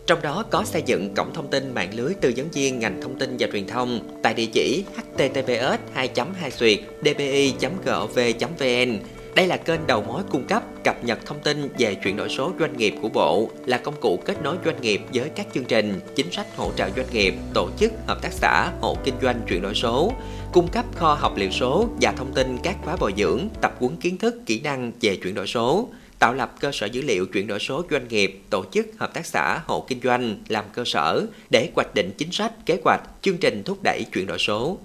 Trong 0.08 0.22
đó 0.22 0.44
có 0.50 0.64
xây 0.64 0.82
dựng 0.86 1.14
cổng 1.16 1.34
thông 1.34 1.48
tin 1.48 1.74
mạng 1.74 1.90
lưới 1.96 2.14
tư 2.14 2.34
vấn 2.38 2.52
viên 2.52 2.80
ngành 2.80 3.02
thông 3.02 3.20
tin 3.20 3.36
và 3.40 3.48
truyền 3.54 3.68
thông 3.68 4.00
tại 4.24 4.34
địa 4.34 4.46
chỉ 4.46 4.84
https 4.98 5.80
2 5.94 6.10
2 6.40 6.52
dbi 6.52 6.78
dpi 7.04 7.54
gov 7.86 8.20
vn 8.60 9.00
đây 9.36 9.48
là 9.48 9.58
kênh 9.58 9.88
đầu 9.88 10.04
mối 10.08 10.24
cung 10.30 10.48
cấp 10.48 10.64
cập 10.84 11.04
nhật 11.04 11.26
thông 11.26 11.40
tin 11.40 11.70
về 11.78 11.96
chuyển 11.96 12.18
đổi 12.18 12.30
số 12.30 12.52
doanh 12.60 12.78
nghiệp 12.78 12.94
của 13.02 13.10
Bộ, 13.10 13.50
là 13.66 13.78
công 13.78 14.02
cụ 14.02 14.20
kết 14.26 14.42
nối 14.44 14.58
doanh 14.66 14.82
nghiệp 14.82 15.02
với 15.14 15.30
các 15.30 15.48
chương 15.54 15.66
trình, 15.66 16.00
chính 16.16 16.32
sách 16.32 16.48
hỗ 16.56 16.72
trợ 16.76 16.90
doanh 16.96 17.10
nghiệp, 17.12 17.34
tổ 17.54 17.70
chức, 17.80 17.92
hợp 18.08 18.22
tác 18.22 18.34
xã, 18.34 18.72
hộ 18.82 18.98
kinh 19.04 19.16
doanh 19.22 19.42
chuyển 19.48 19.62
đổi 19.62 19.76
số, 19.76 20.14
cung 20.54 20.68
cấp 20.68 20.86
kho 20.96 21.14
học 21.14 21.34
liệu 21.38 21.52
số 21.52 21.88
và 22.02 22.12
thông 22.12 22.34
tin 22.34 22.58
các 22.64 22.78
khóa 22.84 22.96
bồi 22.96 23.14
dưỡng, 23.18 23.48
tập 23.62 23.76
huấn 23.80 23.96
kiến 23.96 24.18
thức, 24.18 24.36
kỹ 24.46 24.62
năng 24.62 24.92
về 25.02 25.16
chuyển 25.16 25.34
đổi 25.34 25.48
số 25.48 25.90
tạo 26.20 26.34
lập 26.34 26.56
cơ 26.60 26.72
sở 26.74 26.86
dữ 26.86 27.02
liệu 27.02 27.26
chuyển 27.26 27.48
đổi 27.48 27.60
số 27.60 27.84
doanh 27.92 28.08
nghiệp, 28.08 28.42
tổ 28.50 28.66
chức, 28.72 28.88
hợp 28.98 29.14
tác 29.14 29.26
xã, 29.26 29.60
hộ 29.66 29.86
kinh 29.88 30.00
doanh 30.04 30.38
làm 30.48 30.66
cơ 30.74 30.84
sở 30.86 31.26
để 31.50 31.70
hoạch 31.76 31.94
định 31.96 32.12
chính 32.18 32.32
sách, 32.32 32.66
kế 32.66 32.78
hoạch, 32.84 33.02
chương 33.22 33.38
trình 33.38 33.64
thúc 33.66 33.78
đẩy 33.84 34.06
chuyển 34.14 34.28
đổi 34.28 34.40
số. 34.40 34.78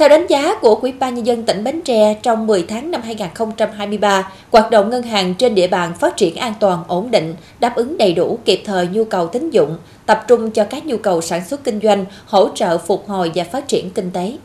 Theo 0.00 0.08
đánh 0.08 0.26
giá 0.26 0.54
của 0.54 0.74
Ủy 0.74 0.92
ban 0.92 1.14
nhân 1.14 1.26
dân 1.26 1.42
tỉnh 1.42 1.64
Bến 1.64 1.80
Tre, 1.84 2.14
trong 2.22 2.46
10 2.46 2.64
tháng 2.68 2.90
năm 2.90 3.00
2023, 3.04 4.32
hoạt 4.50 4.70
động 4.70 4.90
ngân 4.90 5.02
hàng 5.02 5.34
trên 5.34 5.54
địa 5.54 5.68
bàn 5.68 5.94
phát 5.94 6.16
triển 6.16 6.36
an 6.36 6.54
toàn, 6.60 6.84
ổn 6.88 7.10
định, 7.10 7.34
đáp 7.60 7.74
ứng 7.74 7.98
đầy 7.98 8.14
đủ 8.14 8.38
kịp 8.44 8.62
thời 8.64 8.86
nhu 8.86 9.04
cầu 9.04 9.26
tín 9.26 9.50
dụng, 9.50 9.76
tập 10.06 10.24
trung 10.28 10.50
cho 10.50 10.64
các 10.64 10.86
nhu 10.86 10.96
cầu 10.96 11.20
sản 11.20 11.44
xuất 11.44 11.64
kinh 11.64 11.80
doanh, 11.82 12.04
hỗ 12.26 12.48
trợ 12.54 12.78
phục 12.78 13.08
hồi 13.08 13.32
và 13.34 13.44
phát 13.44 13.68
triển 13.68 13.90
kinh 13.90 14.10
tế. 14.10 14.36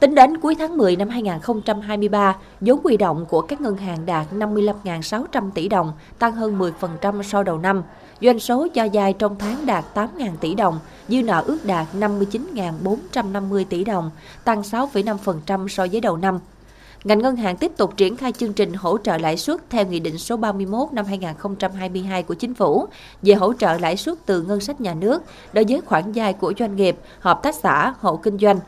Tính 0.00 0.14
đến 0.14 0.38
cuối 0.38 0.54
tháng 0.58 0.76
10 0.76 0.96
năm 0.96 1.08
2023, 1.08 2.36
vốn 2.60 2.80
huy 2.84 2.96
động 2.96 3.26
của 3.28 3.40
các 3.40 3.60
ngân 3.60 3.76
hàng 3.76 4.06
đạt 4.06 4.26
55.600 4.32 5.50
tỷ 5.54 5.68
đồng, 5.68 5.92
tăng 6.18 6.32
hơn 6.32 6.58
10% 6.58 7.22
so 7.22 7.42
đầu 7.42 7.58
năm. 7.58 7.82
Doanh 8.22 8.40
số 8.40 8.68
cho 8.74 8.88
vay 8.92 9.12
trong 9.12 9.36
tháng 9.38 9.66
đạt 9.66 9.84
8.000 9.94 10.36
tỷ 10.40 10.54
đồng, 10.54 10.78
dư 11.08 11.22
nợ 11.22 11.42
ước 11.46 11.58
đạt 11.64 11.86
59.450 11.94 13.64
tỷ 13.64 13.84
đồng, 13.84 14.10
tăng 14.44 14.60
6,5% 14.62 15.68
so 15.68 15.86
với 15.92 16.00
đầu 16.00 16.16
năm. 16.16 16.38
Ngành 17.04 17.18
ngân 17.18 17.36
hàng 17.36 17.56
tiếp 17.56 17.72
tục 17.76 17.96
triển 17.96 18.16
khai 18.16 18.32
chương 18.32 18.52
trình 18.52 18.72
hỗ 18.72 18.98
trợ 18.98 19.18
lãi 19.18 19.36
suất 19.36 19.70
theo 19.70 19.86
Nghị 19.86 20.00
định 20.00 20.18
số 20.18 20.36
31 20.36 20.92
năm 20.92 21.04
2022 21.04 22.22
của 22.22 22.34
Chính 22.34 22.54
phủ 22.54 22.86
về 23.22 23.34
hỗ 23.34 23.52
trợ 23.52 23.78
lãi 23.78 23.96
suất 23.96 24.18
từ 24.26 24.42
ngân 24.42 24.60
sách 24.60 24.80
nhà 24.80 24.94
nước 24.94 25.22
đối 25.52 25.64
với 25.68 25.80
khoản 25.80 26.12
vay 26.12 26.32
của 26.32 26.52
doanh 26.58 26.76
nghiệp, 26.76 26.96
hợp 27.20 27.42
tác 27.42 27.54
xã, 27.54 27.94
hộ 28.00 28.16
kinh 28.16 28.38
doanh. 28.38 28.60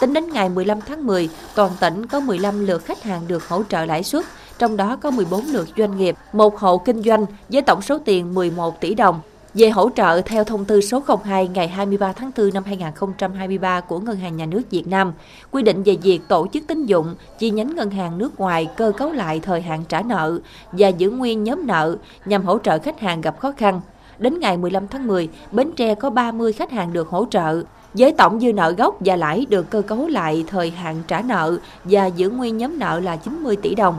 Tính 0.00 0.12
đến 0.12 0.32
ngày 0.32 0.48
15 0.48 0.80
tháng 0.80 1.06
10, 1.06 1.28
toàn 1.54 1.70
tỉnh 1.80 2.06
có 2.06 2.20
15 2.20 2.66
lượt 2.66 2.84
khách 2.84 3.02
hàng 3.02 3.22
được 3.28 3.48
hỗ 3.48 3.62
trợ 3.68 3.84
lãi 3.84 4.02
suất, 4.02 4.24
trong 4.58 4.76
đó 4.76 4.96
có 4.96 5.10
14 5.10 5.44
lượt 5.46 5.68
doanh 5.78 5.96
nghiệp, 5.96 6.16
một 6.32 6.58
hộ 6.58 6.78
kinh 6.78 7.02
doanh 7.02 7.26
với 7.48 7.62
tổng 7.62 7.82
số 7.82 7.98
tiền 7.98 8.34
11 8.34 8.80
tỷ 8.80 8.94
đồng. 8.94 9.20
Về 9.54 9.70
hỗ 9.70 9.90
trợ 9.96 10.20
theo 10.20 10.44
thông 10.44 10.64
tư 10.64 10.80
số 10.80 11.02
02 11.24 11.48
ngày 11.48 11.68
23 11.68 12.12
tháng 12.12 12.30
4 12.36 12.50
năm 12.54 12.64
2023 12.64 13.80
của 13.80 13.98
Ngân 13.98 14.16
hàng 14.16 14.36
Nhà 14.36 14.46
nước 14.46 14.62
Việt 14.70 14.86
Nam, 14.86 15.12
quy 15.50 15.62
định 15.62 15.82
về 15.82 15.96
việc 16.02 16.20
tổ 16.28 16.46
chức 16.52 16.64
tín 16.66 16.86
dụng, 16.86 17.14
chi 17.38 17.50
nhánh 17.50 17.74
ngân 17.74 17.90
hàng 17.90 18.18
nước 18.18 18.40
ngoài 18.40 18.68
cơ 18.76 18.92
cấu 18.96 19.12
lại 19.12 19.40
thời 19.40 19.60
hạn 19.60 19.84
trả 19.88 20.02
nợ 20.02 20.38
và 20.72 20.88
giữ 20.88 21.10
nguyên 21.10 21.44
nhóm 21.44 21.66
nợ 21.66 21.96
nhằm 22.24 22.44
hỗ 22.44 22.58
trợ 22.58 22.78
khách 22.78 23.00
hàng 23.00 23.20
gặp 23.20 23.38
khó 23.38 23.52
khăn. 23.56 23.80
Đến 24.18 24.40
ngày 24.40 24.56
15 24.56 24.88
tháng 24.88 25.06
10, 25.06 25.28
Bến 25.52 25.72
Tre 25.76 25.94
có 25.94 26.10
30 26.10 26.52
khách 26.52 26.70
hàng 26.70 26.92
được 26.92 27.08
hỗ 27.08 27.26
trợ, 27.30 27.62
với 27.94 28.12
tổng 28.12 28.40
dư 28.40 28.52
nợ 28.52 28.70
gốc 28.70 28.96
và 29.00 29.16
lãi 29.16 29.46
được 29.48 29.70
cơ 29.70 29.82
cấu 29.82 30.08
lại 30.08 30.44
thời 30.46 30.70
hạn 30.70 31.02
trả 31.08 31.22
nợ 31.22 31.58
và 31.84 32.06
giữ 32.06 32.30
nguyên 32.30 32.56
nhóm 32.56 32.78
nợ 32.78 33.00
là 33.00 33.16
90 33.16 33.56
tỷ 33.56 33.74
đồng. 33.74 33.98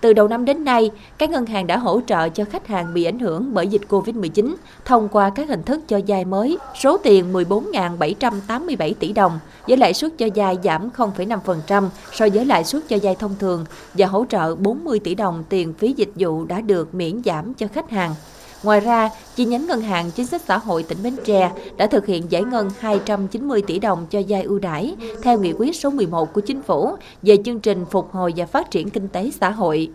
Từ 0.00 0.12
đầu 0.12 0.28
năm 0.28 0.44
đến 0.44 0.64
nay, 0.64 0.90
các 1.18 1.30
ngân 1.30 1.46
hàng 1.46 1.66
đã 1.66 1.76
hỗ 1.76 2.00
trợ 2.06 2.28
cho 2.28 2.44
khách 2.44 2.66
hàng 2.66 2.94
bị 2.94 3.04
ảnh 3.04 3.18
hưởng 3.18 3.54
bởi 3.54 3.68
dịch 3.68 3.82
Covid-19 3.88 4.54
thông 4.84 5.08
qua 5.08 5.30
các 5.30 5.48
hình 5.48 5.62
thức 5.62 5.80
cho 5.88 6.00
vay 6.06 6.24
mới, 6.24 6.58
số 6.80 6.98
tiền 6.98 7.32
14.787 7.32 8.94
tỷ 8.94 9.12
đồng, 9.12 9.38
với 9.68 9.76
lãi 9.76 9.94
suất 9.94 10.18
cho 10.18 10.26
vay 10.34 10.56
giảm 10.64 10.90
0,5% 10.96 11.88
so 12.12 12.26
với 12.34 12.44
lãi 12.44 12.64
suất 12.64 12.88
cho 12.88 12.96
vay 13.02 13.14
thông 13.14 13.34
thường 13.38 13.64
và 13.94 14.06
hỗ 14.06 14.24
trợ 14.28 14.54
40 14.54 14.98
tỷ 14.98 15.14
đồng 15.14 15.44
tiền 15.48 15.72
phí 15.72 15.92
dịch 15.92 16.10
vụ 16.16 16.44
đã 16.44 16.60
được 16.60 16.94
miễn 16.94 17.22
giảm 17.24 17.54
cho 17.54 17.66
khách 17.74 17.90
hàng. 17.90 18.14
Ngoài 18.62 18.80
ra, 18.80 19.10
chi 19.36 19.44
nhánh 19.44 19.66
Ngân 19.66 19.80
hàng 19.80 20.10
Chính 20.10 20.26
sách 20.26 20.42
Xã 20.48 20.58
hội 20.58 20.82
tỉnh 20.82 20.98
Bến 21.02 21.16
Tre 21.24 21.50
đã 21.76 21.86
thực 21.86 22.06
hiện 22.06 22.30
giải 22.30 22.42
ngân 22.42 22.70
290 22.78 23.62
tỷ 23.66 23.78
đồng 23.78 24.06
cho 24.10 24.22
vay 24.28 24.42
ưu 24.42 24.58
đãi 24.58 24.96
theo 25.22 25.38
nghị 25.38 25.52
quyết 25.52 25.76
số 25.76 25.90
11 25.90 26.32
của 26.32 26.40
Chính 26.40 26.62
phủ 26.62 26.96
về 27.22 27.36
chương 27.44 27.60
trình 27.60 27.84
phục 27.90 28.12
hồi 28.12 28.32
và 28.36 28.46
phát 28.46 28.70
triển 28.70 28.90
kinh 28.90 29.08
tế 29.08 29.30
xã 29.40 29.50
hội. 29.50 29.90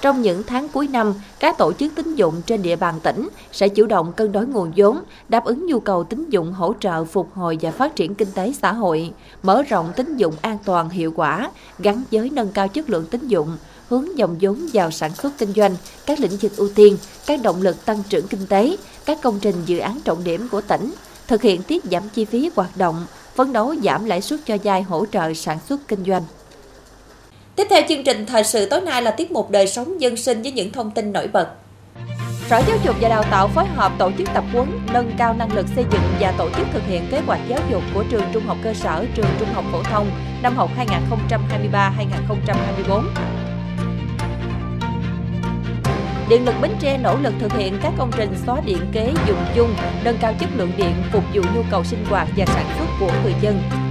Trong 0.00 0.22
những 0.22 0.42
tháng 0.46 0.68
cuối 0.68 0.88
năm, 0.88 1.14
các 1.40 1.58
tổ 1.58 1.72
chức 1.72 1.94
tín 1.94 2.14
dụng 2.14 2.34
trên 2.46 2.62
địa 2.62 2.76
bàn 2.76 2.94
tỉnh 3.02 3.28
sẽ 3.52 3.68
chủ 3.68 3.86
động 3.86 4.12
cân 4.12 4.32
đối 4.32 4.46
nguồn 4.46 4.72
vốn, 4.76 4.98
đáp 5.28 5.44
ứng 5.44 5.66
nhu 5.66 5.80
cầu 5.80 6.04
tín 6.04 6.30
dụng 6.30 6.52
hỗ 6.52 6.74
trợ 6.80 7.04
phục 7.04 7.34
hồi 7.34 7.58
và 7.60 7.70
phát 7.70 7.96
triển 7.96 8.14
kinh 8.14 8.28
tế 8.34 8.52
xã 8.62 8.72
hội, 8.72 9.12
mở 9.42 9.62
rộng 9.62 9.92
tín 9.96 10.16
dụng 10.16 10.34
an 10.40 10.58
toàn 10.64 10.88
hiệu 10.88 11.12
quả, 11.16 11.50
gắn 11.78 12.02
với 12.12 12.30
nâng 12.30 12.52
cao 12.52 12.68
chất 12.68 12.90
lượng 12.90 13.06
tín 13.10 13.28
dụng, 13.28 13.56
hướng 13.88 14.18
dòng 14.18 14.36
vốn 14.40 14.66
vào 14.72 14.90
sản 14.90 15.14
xuất 15.14 15.38
kinh 15.38 15.52
doanh, 15.52 15.76
các 16.06 16.20
lĩnh 16.20 16.36
vực 16.36 16.56
ưu 16.56 16.68
tiên, 16.74 16.96
các 17.26 17.42
động 17.42 17.62
lực 17.62 17.84
tăng 17.84 18.02
trưởng 18.08 18.28
kinh 18.28 18.46
tế, 18.46 18.76
các 19.04 19.18
công 19.22 19.40
trình 19.40 19.56
dự 19.66 19.78
án 19.78 20.00
trọng 20.04 20.24
điểm 20.24 20.48
của 20.48 20.60
tỉnh, 20.60 20.94
thực 21.26 21.42
hiện 21.42 21.62
tiết 21.62 21.84
giảm 21.84 22.02
chi 22.14 22.24
phí 22.24 22.50
hoạt 22.56 22.76
động, 22.76 23.06
phấn 23.34 23.52
đấu 23.52 23.74
giảm 23.84 24.04
lãi 24.04 24.22
suất 24.22 24.40
cho 24.46 24.56
vay 24.64 24.82
hỗ 24.82 25.06
trợ 25.12 25.34
sản 25.34 25.58
xuất 25.68 25.88
kinh 25.88 26.04
doanh. 26.04 26.22
Tiếp 27.56 27.66
theo 27.70 27.82
chương 27.88 28.04
trình 28.04 28.26
thời 28.26 28.44
sự 28.44 28.66
tối 28.66 28.80
nay 28.80 29.02
là 29.02 29.10
tiết 29.10 29.32
mục 29.32 29.50
đời 29.50 29.66
sống 29.66 30.00
dân 30.00 30.16
sinh 30.16 30.42
với 30.42 30.52
những 30.52 30.72
thông 30.72 30.90
tin 30.90 31.12
nổi 31.12 31.28
bật. 31.28 31.48
Sở 32.50 32.62
Giáo 32.68 32.76
dục 32.84 32.96
và 33.00 33.08
Đào 33.08 33.22
tạo 33.30 33.48
phối 33.48 33.64
hợp 33.66 33.92
tổ 33.98 34.10
chức 34.18 34.28
tập 34.34 34.44
huấn, 34.52 34.80
nâng 34.92 35.12
cao 35.18 35.34
năng 35.34 35.52
lực 35.52 35.66
xây 35.74 35.84
dựng 35.92 36.02
và 36.20 36.34
tổ 36.38 36.48
chức 36.56 36.66
thực 36.72 36.82
hiện 36.86 37.08
kế 37.10 37.20
hoạch 37.26 37.40
giáo 37.48 37.58
dục 37.70 37.82
của 37.94 38.04
trường 38.10 38.24
trung 38.32 38.46
học 38.46 38.56
cơ 38.64 38.74
sở, 38.74 39.04
trường 39.14 39.26
trung 39.38 39.48
học 39.54 39.64
phổ 39.72 39.82
thông 39.82 40.10
năm 40.42 40.56
học 40.56 40.70
2023-2024. 41.72 43.35
Điện 46.28 46.44
lực 46.44 46.54
Bến 46.62 46.70
Tre 46.80 46.98
nỗ 46.98 47.16
lực 47.16 47.34
thực 47.38 47.52
hiện 47.52 47.78
các 47.82 47.92
công 47.98 48.10
trình 48.16 48.34
xóa 48.46 48.60
điện 48.64 48.78
kế 48.92 49.12
dùng 49.26 49.44
chung, 49.54 49.74
nâng 50.04 50.16
cao 50.20 50.34
chất 50.40 50.48
lượng 50.56 50.72
điện 50.76 50.94
phục 51.12 51.24
vụ 51.34 51.42
nhu 51.54 51.62
cầu 51.70 51.84
sinh 51.84 52.04
hoạt 52.04 52.28
và 52.36 52.46
sản 52.46 52.66
xuất 52.78 52.86
của 53.00 53.12
người 53.22 53.34
dân. 53.40 53.85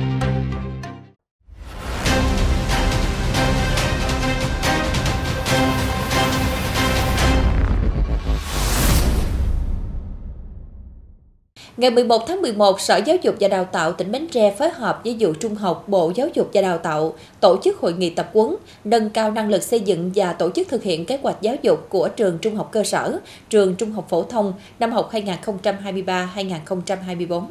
Ngày 11.85 11.91
11 11.91 12.27
tháng 12.27 12.41
11, 12.41 12.81
Sở 12.81 13.01
Giáo 13.05 13.17
dục 13.21 13.35
và 13.39 13.47
Đào 13.47 13.65
tạo 13.65 13.91
tỉnh 13.91 14.11
Bến 14.11 14.27
Tre 14.31 14.51
phối 14.51 14.69
hợp 14.69 15.01
với 15.03 15.15
vụ 15.19 15.33
Trung 15.39 15.55
học 15.55 15.83
Bộ 15.87 16.11
Giáo 16.15 16.27
dục 16.33 16.49
và 16.53 16.61
Đào 16.61 16.77
tạo 16.77 17.13
tổ 17.39 17.57
chức 17.63 17.79
hội 17.79 17.93
nghị 17.93 18.09
tập 18.09 18.29
huấn, 18.33 18.55
nâng 18.83 19.09
cao 19.09 19.31
năng 19.31 19.49
lực 19.49 19.63
xây 19.63 19.79
dựng 19.79 20.11
và 20.15 20.33
tổ 20.33 20.49
chức 20.49 20.67
thực 20.67 20.83
hiện 20.83 21.05
kế 21.05 21.17
hoạch 21.23 21.41
giáo 21.41 21.55
dục 21.61 21.85
của 21.89 22.07
trường 22.07 22.37
trung 22.41 22.55
học 22.55 22.69
cơ 22.71 22.83
sở, 22.83 23.19
trường 23.49 23.75
trung 23.75 23.91
học 23.91 24.05
phổ 24.09 24.23
thông 24.23 24.53
năm 24.79 24.91
học 24.91 25.11
2023-2024. 25.11 27.41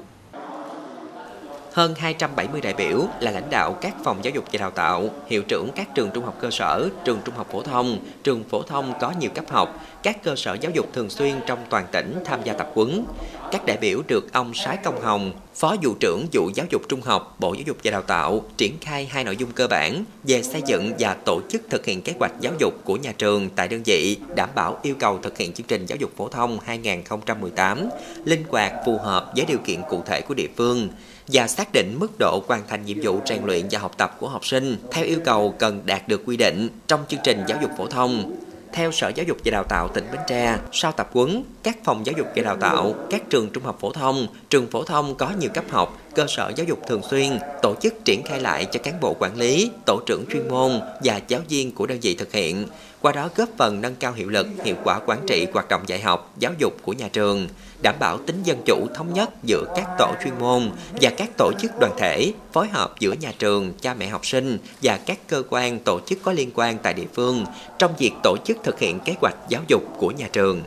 Hơn 1.75 1.95
270 1.95 2.61
đại 2.61 2.75
biểu 2.75 3.07
là 3.21 3.31
lãnh 3.31 3.51
đạo 3.51 3.79
các 3.81 3.95
phòng 4.05 4.25
giáo 4.25 4.33
dục 4.35 4.45
và 4.53 4.59
đào 4.59 4.71
tạo, 4.71 5.11
hiệu 5.27 5.43
trưởng 5.49 5.69
các 5.77 5.95
trường 5.95 6.11
trung 6.15 6.25
học 6.25 6.37
cơ 6.41 6.51
sở, 6.51 6.89
trường 7.05 7.19
trung 7.25 7.35
học 7.35 7.49
phổ 7.53 7.63
thông, 7.63 7.99
trường 8.25 8.45
phổ 8.45 8.63
thông 8.63 8.93
có 9.01 9.13
nhiều 9.21 9.31
cấp 9.35 9.45
học, 9.49 9.81
các 10.03 10.23
cơ 10.23 10.37
sở 10.37 10.57
giáo 10.61 10.73
dục 10.75 10.87
thường 10.93 11.11
xuyên 11.11 11.35
trong 11.47 11.59
toàn 11.71 11.87
tỉnh 11.93 12.19
tham 12.25 12.41
gia 12.45 12.53
tập 12.53 12.71
huấn. 12.75 13.05
Các 13.53 13.67
đại 13.67 13.77
biểu 13.77 14.03
được 14.09 14.33
ông 14.33 14.55
Sái 14.55 14.77
Công 14.77 15.01
Hồng, 15.03 15.33
Phó 15.55 15.77
vụ 15.83 15.95
trưởng 16.01 16.27
vụ 16.33 16.51
giáo 16.55 16.67
dục 16.71 16.83
trung 16.89 17.01
học, 17.01 17.37
Bộ 17.39 17.55
Giáo 17.55 17.63
dục 17.67 17.77
và 17.85 17.91
Đào 17.91 18.03
tạo 18.03 18.43
triển 18.57 18.79
khai 18.81 19.09
hai 19.11 19.25
nội 19.25 19.37
dung 19.37 19.53
cơ 19.53 19.67
bản 19.67 20.05
về 20.25 20.43
xây 20.43 20.63
dựng 20.67 20.93
và 20.99 21.17
tổ 21.25 21.41
chức 21.51 21.63
thực 21.71 21.87
hiện 21.87 22.03
kế 22.03 22.13
hoạch 22.19 22.33
giáo 22.41 22.53
dục 22.59 22.75
của 22.85 22.97
nhà 22.97 23.13
trường 23.19 23.49
tại 23.57 23.69
đơn 23.69 23.83
vị, 23.85 24.19
đảm 24.37 24.49
bảo 24.55 24.79
yêu 24.83 24.95
cầu 24.99 25.19
thực 25.23 25.39
hiện 25.39 25.53
chương 25.53 25.67
trình 25.67 25.87
giáo 25.87 25.97
dục 26.01 26.11
phổ 26.17 26.29
thông 26.29 26.59
2018, 26.65 27.89
linh 28.25 28.45
hoạt 28.49 28.73
phù 28.87 28.99
hợp 28.99 29.33
với 29.37 29.45
điều 29.47 29.59
kiện 29.59 29.81
cụ 29.89 30.03
thể 30.07 30.21
của 30.21 30.35
địa 30.35 30.49
phương 30.57 30.89
và 31.29 31.49
xác 31.49 31.73
định 31.73 31.97
mức 31.99 32.19
độ 32.19 32.43
hoàn 32.49 32.63
thành 32.69 32.85
nhiệm 32.85 32.99
vụ 33.03 33.21
rèn 33.27 33.45
luyện 33.45 33.67
và 33.71 33.79
học 33.79 33.95
tập 33.97 34.17
của 34.21 34.29
học 34.29 34.47
sinh 34.47 34.77
theo 34.91 35.05
yêu 35.05 35.19
cầu 35.25 35.55
cần 35.59 35.83
đạt 35.85 36.09
được 36.09 36.23
quy 36.27 36.37
định 36.37 36.69
trong 36.87 37.05
chương 37.09 37.21
trình 37.25 37.41
giáo 37.49 37.59
dục 37.63 37.71
phổ 37.79 37.87
thông. 37.87 38.37
Theo 38.73 38.93
Sở 38.93 39.09
Giáo 39.09 39.27
dục 39.29 39.37
và 39.45 39.51
Đào 39.51 39.65
tạo 39.65 39.89
tỉnh 39.89 40.05
Bến 40.13 40.21
Tre, 40.29 40.59
sau 40.73 40.93
tập 40.93 41.11
huấn, 41.13 41.45
các 41.63 41.79
phòng 41.85 42.07
giáo 42.07 42.15
dục 42.19 42.27
và 42.37 42.43
đào 42.43 42.57
tạo, 42.57 42.95
các 43.11 43.23
trường 43.31 43.51
trung 43.51 43.65
học 43.65 43.77
phổ 43.81 43.93
thông, 43.93 44.27
trường 44.51 44.67
phổ 44.71 44.85
thông 44.85 45.15
có 45.15 45.33
nhiều 45.39 45.51
cấp 45.55 45.65
học, 45.71 45.99
cơ 46.15 46.27
sở 46.29 46.53
giáo 46.57 46.67
dục 46.67 46.79
thường 46.89 47.03
xuyên 47.11 47.39
tổ 47.63 47.75
chức 47.81 48.05
triển 48.05 48.23
khai 48.23 48.41
lại 48.41 48.65
cho 48.65 48.81
cán 48.83 49.01
bộ 49.01 49.17
quản 49.19 49.37
lý, 49.37 49.71
tổ 49.87 50.01
trưởng 50.07 50.25
chuyên 50.31 50.49
môn 50.49 50.81
và 51.05 51.21
giáo 51.29 51.41
viên 51.49 51.73
của 51.73 51.87
đơn 51.87 51.99
vị 52.03 52.15
thực 52.15 52.33
hiện, 52.33 52.67
qua 53.01 53.13
đó 53.13 53.29
góp 53.37 53.49
phần 53.59 53.81
nâng 53.81 53.95
cao 53.95 54.13
hiệu 54.13 54.29
lực, 54.29 54.47
hiệu 54.65 54.77
quả 54.85 55.01
quản 55.07 55.19
trị 55.27 55.47
hoạt 55.53 55.69
động 55.69 55.83
dạy 55.87 56.01
học, 56.01 56.33
giáo 56.39 56.53
dục 56.59 56.73
của 56.83 56.93
nhà 56.93 57.09
trường 57.09 57.49
đảm 57.85 57.95
bảo 58.01 58.19
tính 58.19 58.37
dân 58.45 58.59
chủ 58.65 58.87
thống 58.95 59.13
nhất 59.13 59.31
giữa 59.43 59.65
các 59.77 59.89
tổ 59.99 60.13
chuyên 60.25 60.35
môn 60.41 60.71
và 61.01 61.11
các 61.17 61.31
tổ 61.39 61.53
chức 61.59 61.71
đoàn 61.81 61.93
thể, 61.99 62.33
phối 62.53 62.69
hợp 62.69 62.95
giữa 63.01 63.13
nhà 63.13 63.33
trường, 63.39 63.73
cha 63.81 63.95
mẹ 63.95 64.09
học 64.09 64.27
sinh 64.27 64.59
và 64.83 64.99
các 65.07 65.19
cơ 65.29 65.43
quan 65.51 65.79
tổ 65.79 66.01
chức 66.01 66.19
có 66.23 66.33
liên 66.33 66.51
quan 66.55 66.79
tại 66.83 66.95
địa 66.95 67.07
phương 67.13 67.45
trong 67.79 67.91
việc 67.99 68.13
tổ 68.23 68.37
chức 68.45 68.57
thực 68.63 68.79
hiện 68.79 69.01
kế 69.01 69.15
hoạch 69.21 69.37
giáo 69.49 69.63
dục 69.69 69.83
của 69.99 70.11
nhà 70.11 70.29
trường. 70.33 70.61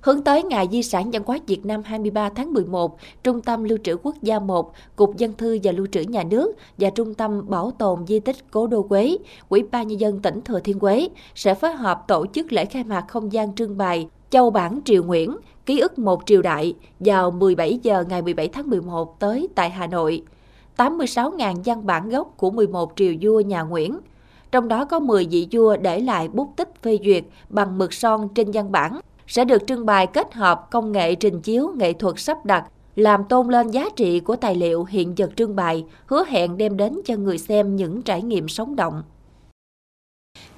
Hướng 0.00 0.24
tới 0.24 0.42
Ngày 0.42 0.68
Di 0.72 0.82
sản 0.82 1.10
Văn 1.10 1.22
hóa 1.26 1.38
Việt 1.46 1.66
Nam 1.66 1.82
23 1.82 2.28
tháng 2.28 2.52
11, 2.52 2.98
Trung 3.22 3.40
tâm 3.40 3.64
Lưu 3.64 3.78
trữ 3.84 3.96
Quốc 4.02 4.14
gia 4.22 4.38
1, 4.38 4.72
Cục 4.96 5.16
Dân 5.16 5.32
thư 5.32 5.58
và 5.62 5.72
Lưu 5.72 5.86
trữ 5.92 6.00
Nhà 6.00 6.22
nước 6.22 6.52
và 6.78 6.90
Trung 6.90 7.14
tâm 7.14 7.50
Bảo 7.50 7.70
tồn 7.78 8.06
Di 8.06 8.20
tích 8.20 8.36
Cố 8.50 8.66
Đô 8.66 8.82
Quế, 8.82 9.16
Ủy 9.48 9.62
ban 9.72 9.88
Nhân 9.88 10.00
dân 10.00 10.22
tỉnh 10.22 10.40
Thừa 10.40 10.60
Thiên 10.60 10.78
Huế 10.78 11.08
sẽ 11.34 11.54
phối 11.54 11.72
hợp 11.72 12.04
tổ 12.08 12.26
chức 12.26 12.52
lễ 12.52 12.64
khai 12.64 12.84
mạc 12.84 13.04
không 13.08 13.32
gian 13.32 13.54
trưng 13.54 13.78
bày 13.78 14.08
Châu 14.34 14.50
Bản 14.50 14.80
Triều 14.84 15.02
Nguyễn, 15.02 15.36
ký 15.66 15.80
ức 15.80 15.98
một 15.98 16.22
triều 16.26 16.42
đại 16.42 16.74
vào 17.00 17.30
17 17.30 17.78
giờ 17.82 18.04
ngày 18.08 18.22
17 18.22 18.48
tháng 18.48 18.70
11 18.70 19.20
tới 19.20 19.48
tại 19.54 19.70
Hà 19.70 19.86
Nội. 19.86 20.22
86.000 20.76 21.54
văn 21.64 21.86
bản 21.86 22.08
gốc 22.08 22.34
của 22.36 22.50
11 22.50 22.92
triều 22.96 23.14
vua 23.22 23.40
nhà 23.40 23.62
Nguyễn. 23.62 23.98
Trong 24.52 24.68
đó 24.68 24.84
có 24.84 25.00
10 25.00 25.26
vị 25.30 25.48
vua 25.52 25.76
để 25.76 26.00
lại 26.00 26.28
bút 26.28 26.48
tích 26.56 26.82
phê 26.82 26.98
duyệt 27.04 27.24
bằng 27.48 27.78
mực 27.78 27.92
son 27.92 28.28
trên 28.34 28.50
văn 28.50 28.72
bản 28.72 29.00
sẽ 29.26 29.44
được 29.44 29.66
trưng 29.66 29.86
bày 29.86 30.06
kết 30.06 30.34
hợp 30.34 30.70
công 30.70 30.92
nghệ 30.92 31.14
trình 31.14 31.40
chiếu 31.40 31.72
nghệ 31.76 31.92
thuật 31.92 32.14
sắp 32.18 32.46
đặt 32.46 32.64
làm 32.96 33.24
tôn 33.24 33.48
lên 33.48 33.70
giá 33.70 33.88
trị 33.96 34.20
của 34.20 34.36
tài 34.36 34.54
liệu 34.54 34.84
hiện 34.84 35.14
vật 35.14 35.30
trưng 35.36 35.56
bày, 35.56 35.84
hứa 36.06 36.24
hẹn 36.28 36.56
đem 36.56 36.76
đến 36.76 37.00
cho 37.04 37.16
người 37.16 37.38
xem 37.38 37.76
những 37.76 38.02
trải 38.02 38.22
nghiệm 38.22 38.48
sống 38.48 38.76
động. 38.76 39.02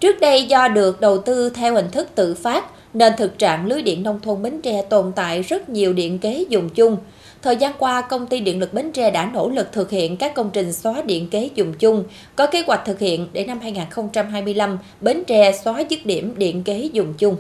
Trước 0.01 0.21
đây 0.21 0.43
do 0.43 0.69
được 0.69 1.01
đầu 1.01 1.19
tư 1.19 1.51
theo 1.51 1.75
hình 1.75 1.91
thức 1.91 2.09
tự 2.15 2.35
phát, 2.35 2.65
nên 2.95 3.13
thực 3.19 3.39
trạng 3.39 3.67
lưới 3.67 3.83
điện 3.83 4.03
nông 4.03 4.21
thôn 4.21 4.43
Bến 4.43 4.61
Tre 4.63 4.83
tồn 4.83 5.13
tại 5.17 5.43
rất 5.43 5.69
nhiều 5.69 5.93
điện 5.93 6.19
kế 6.19 6.45
dùng 6.49 6.69
chung. 6.69 6.97
Thời 7.43 7.57
gian 7.57 7.73
qua, 7.79 8.01
công 8.01 8.27
ty 8.27 8.41
điện 8.41 8.61
lực 8.61 8.73
Bến 8.73 8.93
Tre 8.93 9.11
đã 9.11 9.31
nỗ 9.35 9.49
lực 9.49 9.73
thực 9.73 9.91
hiện 9.91 10.17
các 10.17 10.35
công 10.35 10.51
trình 10.53 10.73
xóa 10.73 11.03
điện 11.03 11.29
kế 11.31 11.51
dùng 11.55 11.73
chung, 11.75 12.05
có 12.37 12.47
kế 12.47 12.63
hoạch 12.67 12.85
thực 12.87 12.99
hiện 12.99 13.29
để 13.33 13.45
năm 13.45 13.61
2025 13.61 14.79
Bến 15.01 15.25
Tre 15.27 15.53
xóa 15.65 15.83
dứt 15.91 16.07
điểm 16.07 16.35
điện 16.37 16.63
kế 16.63 16.89
dùng 16.93 17.15
chung. 17.15 17.37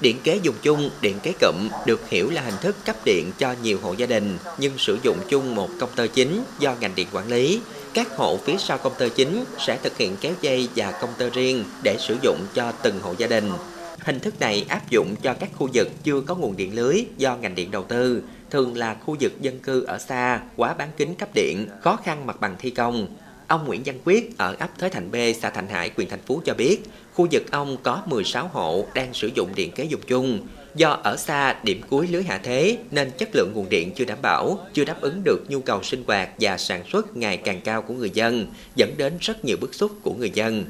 Điện 0.00 0.16
kế 0.24 0.38
dùng 0.42 0.54
chung, 0.62 0.90
điện 1.00 1.16
kế 1.22 1.32
cụm 1.40 1.68
được 1.86 2.08
hiểu 2.08 2.30
là 2.30 2.42
hình 2.42 2.54
thức 2.60 2.76
cấp 2.86 2.96
điện 3.04 3.32
cho 3.38 3.54
nhiều 3.62 3.78
hộ 3.82 3.92
gia 3.92 4.06
đình 4.06 4.38
nhưng 4.58 4.72
sử 4.78 4.98
dụng 5.02 5.16
chung 5.28 5.54
một 5.54 5.68
công 5.80 5.90
tơ 5.96 6.06
chính 6.06 6.42
do 6.58 6.74
ngành 6.80 6.94
điện 6.94 7.06
quản 7.12 7.28
lý. 7.28 7.60
Các 7.94 8.16
hộ 8.16 8.36
phía 8.36 8.56
sau 8.58 8.78
công 8.78 8.92
tơ 8.98 9.08
chính 9.08 9.44
sẽ 9.58 9.78
thực 9.82 9.96
hiện 9.96 10.16
kéo 10.20 10.32
dây 10.40 10.68
và 10.76 10.92
công 11.00 11.10
tơ 11.18 11.30
riêng 11.30 11.64
để 11.82 11.96
sử 11.98 12.16
dụng 12.22 12.38
cho 12.54 12.72
từng 12.72 13.00
hộ 13.00 13.14
gia 13.18 13.26
đình. 13.26 13.50
Hình 13.98 14.20
thức 14.20 14.40
này 14.40 14.64
áp 14.68 14.90
dụng 14.90 15.14
cho 15.22 15.34
các 15.34 15.50
khu 15.54 15.68
vực 15.74 15.88
chưa 16.04 16.20
có 16.20 16.34
nguồn 16.34 16.56
điện 16.56 16.74
lưới 16.74 17.04
do 17.16 17.36
ngành 17.36 17.54
điện 17.54 17.70
đầu 17.70 17.84
tư, 17.84 18.22
thường 18.50 18.76
là 18.76 18.94
khu 18.94 19.16
vực 19.20 19.32
dân 19.40 19.58
cư 19.58 19.84
ở 19.84 19.98
xa, 19.98 20.40
quá 20.56 20.74
bán 20.74 20.88
kính 20.96 21.14
cấp 21.14 21.28
điện, 21.34 21.66
khó 21.80 21.96
khăn 22.04 22.26
mặt 22.26 22.40
bằng 22.40 22.56
thi 22.58 22.70
công. 22.70 23.06
Ông 23.46 23.66
Nguyễn 23.66 23.82
Văn 23.84 23.98
Quyết 24.04 24.38
ở 24.38 24.56
ấp 24.58 24.78
Thới 24.78 24.90
Thành 24.90 25.10
B, 25.10 25.16
xã 25.40 25.50
Thành 25.50 25.68
Hải, 25.68 25.90
huyện 25.96 26.08
Thành 26.08 26.22
Phú 26.26 26.40
cho 26.44 26.54
biết, 26.54 26.78
khu 27.14 27.26
vực 27.30 27.42
ông 27.50 27.76
có 27.82 28.02
16 28.06 28.50
hộ 28.52 28.86
đang 28.94 29.14
sử 29.14 29.30
dụng 29.34 29.48
điện 29.54 29.70
kế 29.72 29.84
dùng 29.84 30.00
chung. 30.06 30.46
Do 30.74 30.98
ở 31.02 31.16
xa 31.16 31.56
điểm 31.62 31.80
cuối 31.90 32.06
lưới 32.06 32.22
hạ 32.22 32.40
thế 32.42 32.78
nên 32.90 33.10
chất 33.10 33.28
lượng 33.32 33.52
nguồn 33.54 33.66
điện 33.70 33.90
chưa 33.94 34.04
đảm 34.04 34.18
bảo, 34.22 34.58
chưa 34.72 34.84
đáp 34.84 35.00
ứng 35.00 35.20
được 35.24 35.44
nhu 35.48 35.60
cầu 35.60 35.82
sinh 35.82 36.04
hoạt 36.06 36.28
và 36.40 36.58
sản 36.58 36.82
xuất 36.92 37.16
ngày 37.16 37.36
càng 37.36 37.60
cao 37.60 37.82
của 37.82 37.94
người 37.94 38.10
dân, 38.10 38.46
dẫn 38.76 38.94
đến 38.96 39.12
rất 39.20 39.44
nhiều 39.44 39.56
bức 39.60 39.74
xúc 39.74 39.90
của 40.02 40.12
người 40.18 40.30
dân. 40.30 40.64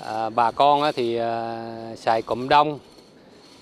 À, 0.00 0.30
bà 0.30 0.50
con 0.50 0.92
thì 0.96 1.16
à, 1.16 1.64
xài 1.96 2.22
cụm 2.22 2.48
đông, 2.48 2.78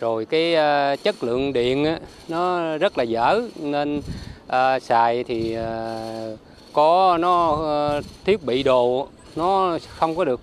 rồi 0.01 0.25
cái 0.25 0.55
à, 0.55 0.97
chất 0.97 1.25
lượng 1.25 1.53
điện 1.53 1.97
nó 2.29 2.77
rất 2.77 2.99
là 2.99 3.05
dở 3.05 3.43
nên 3.61 4.03
à, 4.47 4.81
xài 4.81 5.25
thì 5.25 5.55
à, 5.55 5.99
có 6.73 7.19
nó 7.21 7.67
à, 7.67 8.01
thiết 8.25 8.43
bị 8.43 8.63
đồ 8.63 9.09
nó 9.37 9.79
không 9.89 10.17
có 10.17 10.25
được 10.25 10.41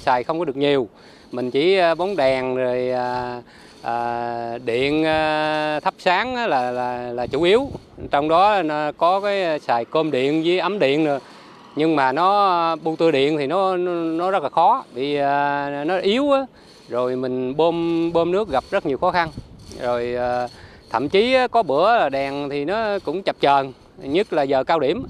xài 0.00 0.24
không 0.24 0.38
có 0.38 0.44
được 0.44 0.56
nhiều 0.56 0.88
mình 1.32 1.50
chỉ 1.50 1.78
bóng 1.98 2.16
đèn 2.16 2.56
rồi 2.56 2.90
à, 3.82 3.92
à, 3.92 4.58
điện 4.64 5.04
à, 5.04 5.80
thắp 5.80 5.94
sáng 5.98 6.34
là 6.34 6.70
là 6.70 7.12
là 7.12 7.26
chủ 7.26 7.42
yếu. 7.42 7.70
Trong 8.10 8.28
đó 8.28 8.62
nó 8.62 8.92
có 8.92 9.20
cái 9.20 9.58
xài 9.58 9.84
cơm 9.84 10.10
điện 10.10 10.42
với 10.44 10.58
ấm 10.58 10.78
điện 10.78 11.04
nữa. 11.04 11.18
Nhưng 11.76 11.96
mà 11.96 12.12
nó 12.12 12.76
bu 12.76 12.96
tư 12.96 13.10
điện 13.10 13.38
thì 13.38 13.46
nó 13.46 13.76
nó 13.76 14.30
rất 14.30 14.42
là 14.42 14.48
khó 14.48 14.84
vì 14.94 15.16
à, 15.16 15.84
nó 15.86 15.98
yếu 15.98 16.32
á. 16.32 16.46
Rồi 16.88 17.16
mình 17.16 17.56
bơm 17.56 18.12
bơm 18.12 18.30
nước 18.30 18.50
gặp 18.50 18.64
rất 18.70 18.86
nhiều 18.86 18.98
khó 18.98 19.10
khăn. 19.10 19.28
Rồi 19.80 20.14
à, 20.14 20.48
thậm 20.90 21.08
chí 21.08 21.36
có 21.50 21.62
bữa 21.62 21.98
là 21.98 22.08
đèn 22.08 22.48
thì 22.48 22.64
nó 22.64 22.98
cũng 23.04 23.22
chập 23.22 23.36
chờn 23.40 23.72
nhất 23.98 24.32
là 24.32 24.42
giờ 24.42 24.64
cao 24.64 24.80
điểm. 24.80 25.04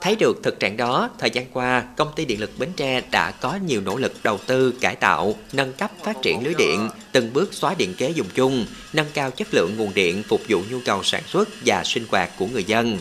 Thấy 0.00 0.16
được 0.16 0.42
thực 0.42 0.60
trạng 0.60 0.76
đó, 0.76 1.10
thời 1.18 1.30
gian 1.30 1.46
qua, 1.52 1.84
công 1.96 2.08
ty 2.16 2.24
điện 2.24 2.40
lực 2.40 2.50
Bến 2.58 2.68
Tre 2.76 3.00
đã 3.10 3.30
có 3.30 3.58
nhiều 3.66 3.80
nỗ 3.80 3.96
lực 3.96 4.12
đầu 4.22 4.38
tư, 4.46 4.74
cải 4.80 4.96
tạo, 4.96 5.34
nâng 5.52 5.72
cấp 5.72 5.90
phát 6.04 6.16
triển 6.22 6.44
lưới 6.44 6.54
điện, 6.58 6.88
từng 7.12 7.32
bước 7.32 7.54
xóa 7.54 7.74
điện 7.78 7.94
kế 7.98 8.10
dùng 8.10 8.26
chung, 8.34 8.66
nâng 8.92 9.06
cao 9.14 9.30
chất 9.30 9.48
lượng 9.54 9.76
nguồn 9.76 9.94
điện 9.94 10.22
phục 10.28 10.40
vụ 10.48 10.60
nhu 10.70 10.78
cầu 10.84 11.02
sản 11.02 11.22
xuất 11.26 11.48
và 11.64 11.84
sinh 11.84 12.04
hoạt 12.10 12.30
của 12.38 12.46
người 12.46 12.64
dân. 12.64 12.98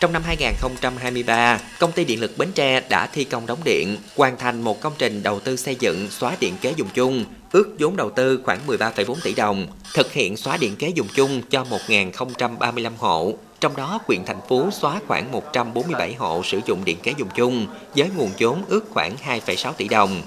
Trong 0.00 0.12
năm 0.12 0.22
2023, 0.24 1.60
công 1.78 1.92
ty 1.92 2.04
điện 2.04 2.20
lực 2.20 2.38
Bến 2.38 2.52
Tre 2.54 2.80
đã 2.88 3.06
thi 3.06 3.24
công 3.24 3.46
đóng 3.46 3.58
điện, 3.64 3.96
hoàn 4.16 4.38
thành 4.38 4.62
một 4.62 4.80
công 4.80 4.92
trình 4.98 5.22
đầu 5.22 5.40
tư 5.40 5.56
xây 5.56 5.76
dựng 5.80 6.10
xóa 6.10 6.36
điện 6.40 6.54
kế 6.60 6.74
dùng 6.76 6.88
chung, 6.94 7.24
ước 7.52 7.76
vốn 7.78 7.96
đầu 7.96 8.10
tư 8.10 8.40
khoảng 8.44 8.66
13,4 8.66 9.14
tỷ 9.22 9.34
đồng, 9.34 9.66
thực 9.94 10.12
hiện 10.12 10.36
xóa 10.36 10.56
điện 10.56 10.76
kế 10.76 10.88
dùng 10.88 11.08
chung 11.14 11.42
cho 11.50 11.66
1.035 11.88 12.92
hộ, 12.98 13.34
trong 13.60 13.76
đó, 13.76 13.98
quyện 14.06 14.24
thành 14.24 14.40
phố 14.48 14.70
xóa 14.70 15.00
khoảng 15.06 15.32
147 15.32 16.14
hộ 16.14 16.42
sử 16.44 16.60
dụng 16.66 16.84
điện 16.84 16.96
kế 17.02 17.14
dùng 17.18 17.28
chung 17.34 17.66
với 17.96 18.10
nguồn 18.16 18.30
vốn 18.38 18.62
ước 18.68 18.84
khoảng 18.90 19.16
2,6 19.26 19.72
tỷ 19.72 19.88
đồng. 19.88 20.22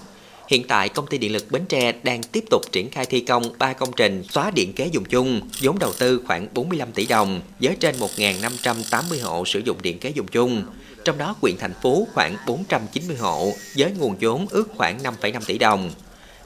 Hiện 0.47 0.67
tại, 0.67 0.89
công 0.89 1.07
ty 1.07 1.17
điện 1.17 1.33
lực 1.33 1.51
Bến 1.51 1.65
Tre 1.65 1.91
đang 2.03 2.23
tiếp 2.23 2.43
tục 2.49 2.61
triển 2.71 2.91
khai 2.91 3.05
thi 3.05 3.19
công 3.19 3.43
3 3.57 3.73
công 3.73 3.91
trình 3.95 4.23
xóa 4.29 4.51
điện 4.51 4.73
kế 4.73 4.85
dùng 4.85 5.05
chung, 5.05 5.41
vốn 5.61 5.79
đầu 5.79 5.93
tư 5.99 6.21
khoảng 6.27 6.47
45 6.53 6.91
tỷ 6.91 7.05
đồng, 7.05 7.41
với 7.59 7.75
trên 7.79 7.95
1.580 7.99 9.23
hộ 9.23 9.45
sử 9.45 9.59
dụng 9.59 9.77
điện 9.81 9.99
kế 9.99 10.09
dùng 10.09 10.27
chung. 10.27 10.63
Trong 11.05 11.17
đó, 11.17 11.35
quyện 11.41 11.57
thành 11.57 11.73
phố 11.83 12.07
khoảng 12.13 12.35
490 12.47 13.17
hộ, 13.17 13.51
với 13.77 13.91
nguồn 13.91 14.15
vốn 14.21 14.45
ước 14.49 14.67
khoảng 14.75 14.99
5,5 15.03 15.41
tỷ 15.45 15.57
đồng. 15.57 15.91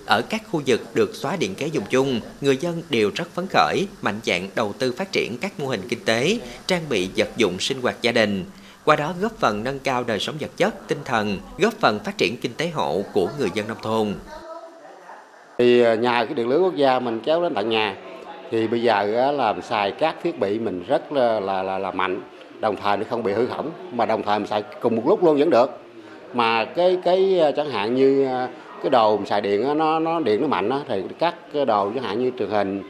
Ở 0.06 0.22
các 0.30 0.42
khu 0.52 0.62
vực 0.66 0.82
được 0.94 1.16
xóa 1.16 1.36
điện 1.36 1.56
kế 1.56 1.68
dùng 1.68 1.84
chung, 1.90 2.20
người 2.42 2.58
dân 2.58 2.82
đều 2.90 3.12
rất 3.16 3.28
phấn 3.34 3.46
khởi, 3.50 3.88
mạnh 4.02 4.20
dạn 4.24 4.50
đầu 4.56 4.74
tư 4.80 4.94
phát 4.98 5.12
triển 5.12 5.38
các 5.42 5.60
mô 5.60 5.68
hình 5.68 5.82
kinh 5.90 6.06
tế, 6.06 6.38
trang 6.68 6.82
bị 6.90 7.10
vật 7.18 7.30
dụng 7.38 7.60
sinh 7.60 7.82
hoạt 7.82 7.96
gia 8.02 8.12
đình. 8.12 8.46
Qua 8.86 8.96
đó 8.96 9.14
góp 9.22 9.32
phần 9.40 9.64
nâng 9.64 9.80
cao 9.80 10.04
đời 10.04 10.20
sống 10.20 10.36
vật 10.40 10.52
chất, 10.58 10.88
tinh 10.88 10.98
thần, 11.06 11.38
góp 11.58 11.74
phần 11.74 12.00
phát 12.00 12.18
triển 12.18 12.38
kinh 12.38 12.54
tế 12.54 12.70
hộ 12.70 13.04
của 13.14 13.30
người 13.40 13.50
dân 13.54 13.68
nông 13.68 13.78
thôn. 13.82 14.14
Thì 15.58 15.82
à, 15.82 15.96
nhà 15.96 16.26
cái 16.26 16.34
điện 16.34 16.50
lưới 16.50 16.60
quốc 16.60 16.76
gia 16.76 17.00
mình 17.00 17.20
kéo 17.26 17.42
đến 17.42 17.54
tận 17.54 17.70
nhà 17.70 17.96
thì 18.52 18.68
bây 18.68 18.82
giờ 18.82 19.32
là 19.32 19.56
xài 19.62 19.92
các 19.92 20.16
thiết 20.24 20.40
bị 20.40 20.60
mình 20.60 20.84
rất 20.88 21.12
là 21.12 21.40
là 21.40 21.64
là, 21.64 21.78
là 21.78 21.92
mạnh, 21.92 22.22
đồng 22.60 22.76
thời 22.76 22.98
nó 22.98 23.04
không 23.10 23.24
bị 23.24 23.34
hư 23.34 23.48
hỏng 23.48 23.72
mà 23.92 24.06
đồng 24.06 24.24
thời 24.24 24.40
mình 24.40 24.48
xài 24.48 24.64
cùng 24.82 24.96
một 24.96 25.04
lúc 25.06 25.24
luôn 25.24 25.40
vẫn 25.40 25.50
được. 25.50 25.80
Mà 26.34 26.66
cái 26.66 26.98
cái 27.04 27.40
à, 27.40 27.52
chẳng 27.52 27.70
hạn 27.70 27.96
như 27.96 28.26
à, 28.26 28.50
cái 28.84 28.90
đồ 28.90 29.20
xài 29.26 29.42
điện 29.42 29.78
nó 29.78 30.00
nó 30.00 30.20
điện 30.20 30.42
nó 30.42 30.48
mạnh 30.48 30.70
đó, 30.70 30.82
thì 30.88 31.04
các 31.20 31.36
cái 31.54 31.66
đồ 31.66 31.92
chẳng 31.96 32.04
hạn 32.04 32.20
như 32.20 32.32
truyền 32.40 32.50
hình 32.50 32.82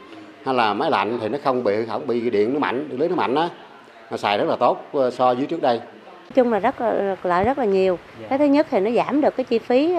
hay 0.44 0.54
là 0.54 0.74
máy 0.74 0.90
lạnh 0.90 1.18
thì 1.20 1.28
nó 1.28 1.38
không 1.44 1.64
bị 1.64 1.74
không 1.88 2.06
bị 2.06 2.30
điện 2.30 2.52
nó 2.52 2.58
mạnh 2.58 2.88
lưới 2.90 3.08
nó 3.08 3.16
mạnh 3.16 3.34
đó 3.34 3.48
nó 4.10 4.16
xài 4.16 4.38
rất 4.38 4.48
là 4.48 4.56
tốt 4.56 4.86
ờ, 4.92 5.10
so 5.10 5.34
với 5.34 5.46
trước 5.46 5.62
đây. 5.62 5.80
Chung 6.34 6.52
là 6.52 6.58
rất 6.58 6.80
là 6.80 7.16
lợi 7.22 7.44
rất 7.44 7.58
là 7.58 7.64
nhiều. 7.64 7.98
Cái 8.28 8.38
thứ 8.38 8.44
nhất 8.44 8.66
thì 8.70 8.80
nó 8.80 8.90
giảm 8.90 9.20
được 9.20 9.36
cái 9.36 9.44
chi 9.44 9.58
phí 9.58 9.94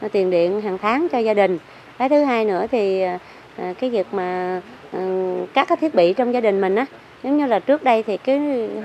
ờ, 0.00 0.08
tiền 0.12 0.30
điện 0.30 0.60
hàng 0.60 0.78
tháng 0.78 1.08
cho 1.08 1.18
gia 1.18 1.34
đình. 1.34 1.58
Cái 1.98 2.08
thứ 2.08 2.24
hai 2.24 2.44
nữa 2.44 2.66
thì 2.70 3.02
ờ, 3.56 3.74
cái 3.80 3.90
việc 3.90 4.06
mà 4.12 4.60
các 5.54 5.68
cái 5.68 5.76
thiết 5.80 5.94
bị 5.94 6.12
trong 6.12 6.34
gia 6.34 6.40
đình 6.40 6.60
mình 6.60 6.74
á 6.74 6.86
giống 7.22 7.38
như 7.38 7.46
là 7.46 7.58
trước 7.58 7.84
đây 7.84 8.02
thì 8.02 8.16
cái 8.16 8.38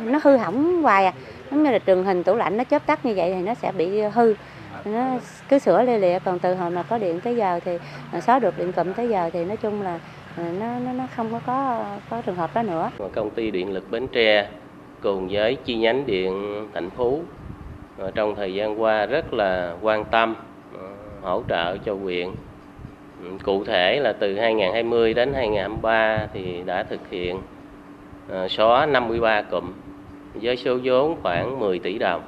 nó 0.05 0.19
hư 0.23 0.37
hỏng 0.37 0.81
hoài 0.81 1.05
à. 1.05 1.13
Giống 1.51 1.63
như 1.63 1.71
là 1.71 1.79
truyền 1.79 2.03
hình 2.03 2.23
tủ 2.23 2.35
lạnh 2.35 2.57
nó 2.57 2.63
chớp 2.63 2.85
tắt 2.85 3.05
như 3.05 3.13
vậy 3.15 3.33
thì 3.35 3.41
nó 3.41 3.53
sẽ 3.53 3.71
bị 3.71 4.01
hư 4.01 4.33
nó 4.85 5.17
cứ 5.49 5.59
sửa 5.59 5.83
lê 5.83 5.97
lịa, 5.97 6.19
còn 6.25 6.39
từ 6.39 6.55
hồi 6.55 6.69
mà 6.69 6.83
có 6.83 6.97
điện 6.97 7.19
tới 7.23 7.35
giờ 7.35 7.59
thì 7.65 7.77
à, 8.11 8.21
xóa 8.21 8.39
được 8.39 8.57
điện 8.57 8.71
cụm 8.71 8.93
tới 8.93 9.09
giờ 9.09 9.29
thì 9.33 9.45
nói 9.45 9.57
chung 9.57 9.81
là 9.81 9.99
à, 10.37 10.51
nó 10.59 10.79
nó 10.79 10.93
nó 10.93 11.03
không 11.15 11.31
có 11.31 11.39
có 11.45 11.85
có 12.09 12.21
trường 12.21 12.35
hợp 12.35 12.49
đó 12.53 12.63
nữa. 12.63 12.89
Công 13.13 13.29
ty 13.29 13.51
điện 13.51 13.73
lực 13.73 13.91
Bến 13.91 14.07
Tre 14.07 14.47
cùng 15.01 15.27
với 15.31 15.55
chi 15.55 15.75
nhánh 15.75 16.05
điện 16.05 16.67
thành 16.73 16.89
Phú 16.89 17.21
à, 17.99 18.05
trong 18.15 18.35
thời 18.35 18.53
gian 18.53 18.81
qua 18.81 19.05
rất 19.05 19.33
là 19.33 19.75
quan 19.81 20.05
tâm 20.05 20.35
hỗ 21.21 21.43
trợ 21.49 21.77
cho 21.77 21.93
huyện. 21.93 22.29
Ừ, 23.23 23.29
cụ 23.43 23.63
thể 23.63 23.99
là 23.99 24.13
từ 24.13 24.35
2020 24.35 25.13
đến 25.13 25.33
2023 25.33 26.27
thì 26.33 26.63
đã 26.65 26.83
thực 26.83 27.09
hiện 27.09 27.41
xóa 28.49 28.85
53 28.85 29.41
cụm 29.41 29.71
với 30.33 30.57
số 30.57 30.77
vốn 30.83 31.15
khoảng 31.23 31.59
10 31.59 31.79
tỷ 31.79 31.97
đồng 31.99 32.21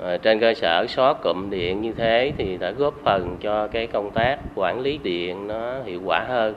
Ờ, 0.00 0.16
trên 0.16 0.40
cơ 0.40 0.54
sở 0.54 0.86
xóa 0.88 1.14
cụm 1.14 1.50
điện 1.50 1.82
như 1.82 1.92
thế 1.92 2.32
thì 2.36 2.56
đã 2.56 2.70
góp 2.70 2.94
phần 3.04 3.36
cho 3.40 3.66
cái 3.66 3.86
công 3.86 4.10
tác 4.10 4.38
quản 4.54 4.80
lý 4.80 4.98
điện 4.98 5.46
nó 5.46 5.82
hiệu 5.82 6.00
quả 6.04 6.24
hơn, 6.28 6.54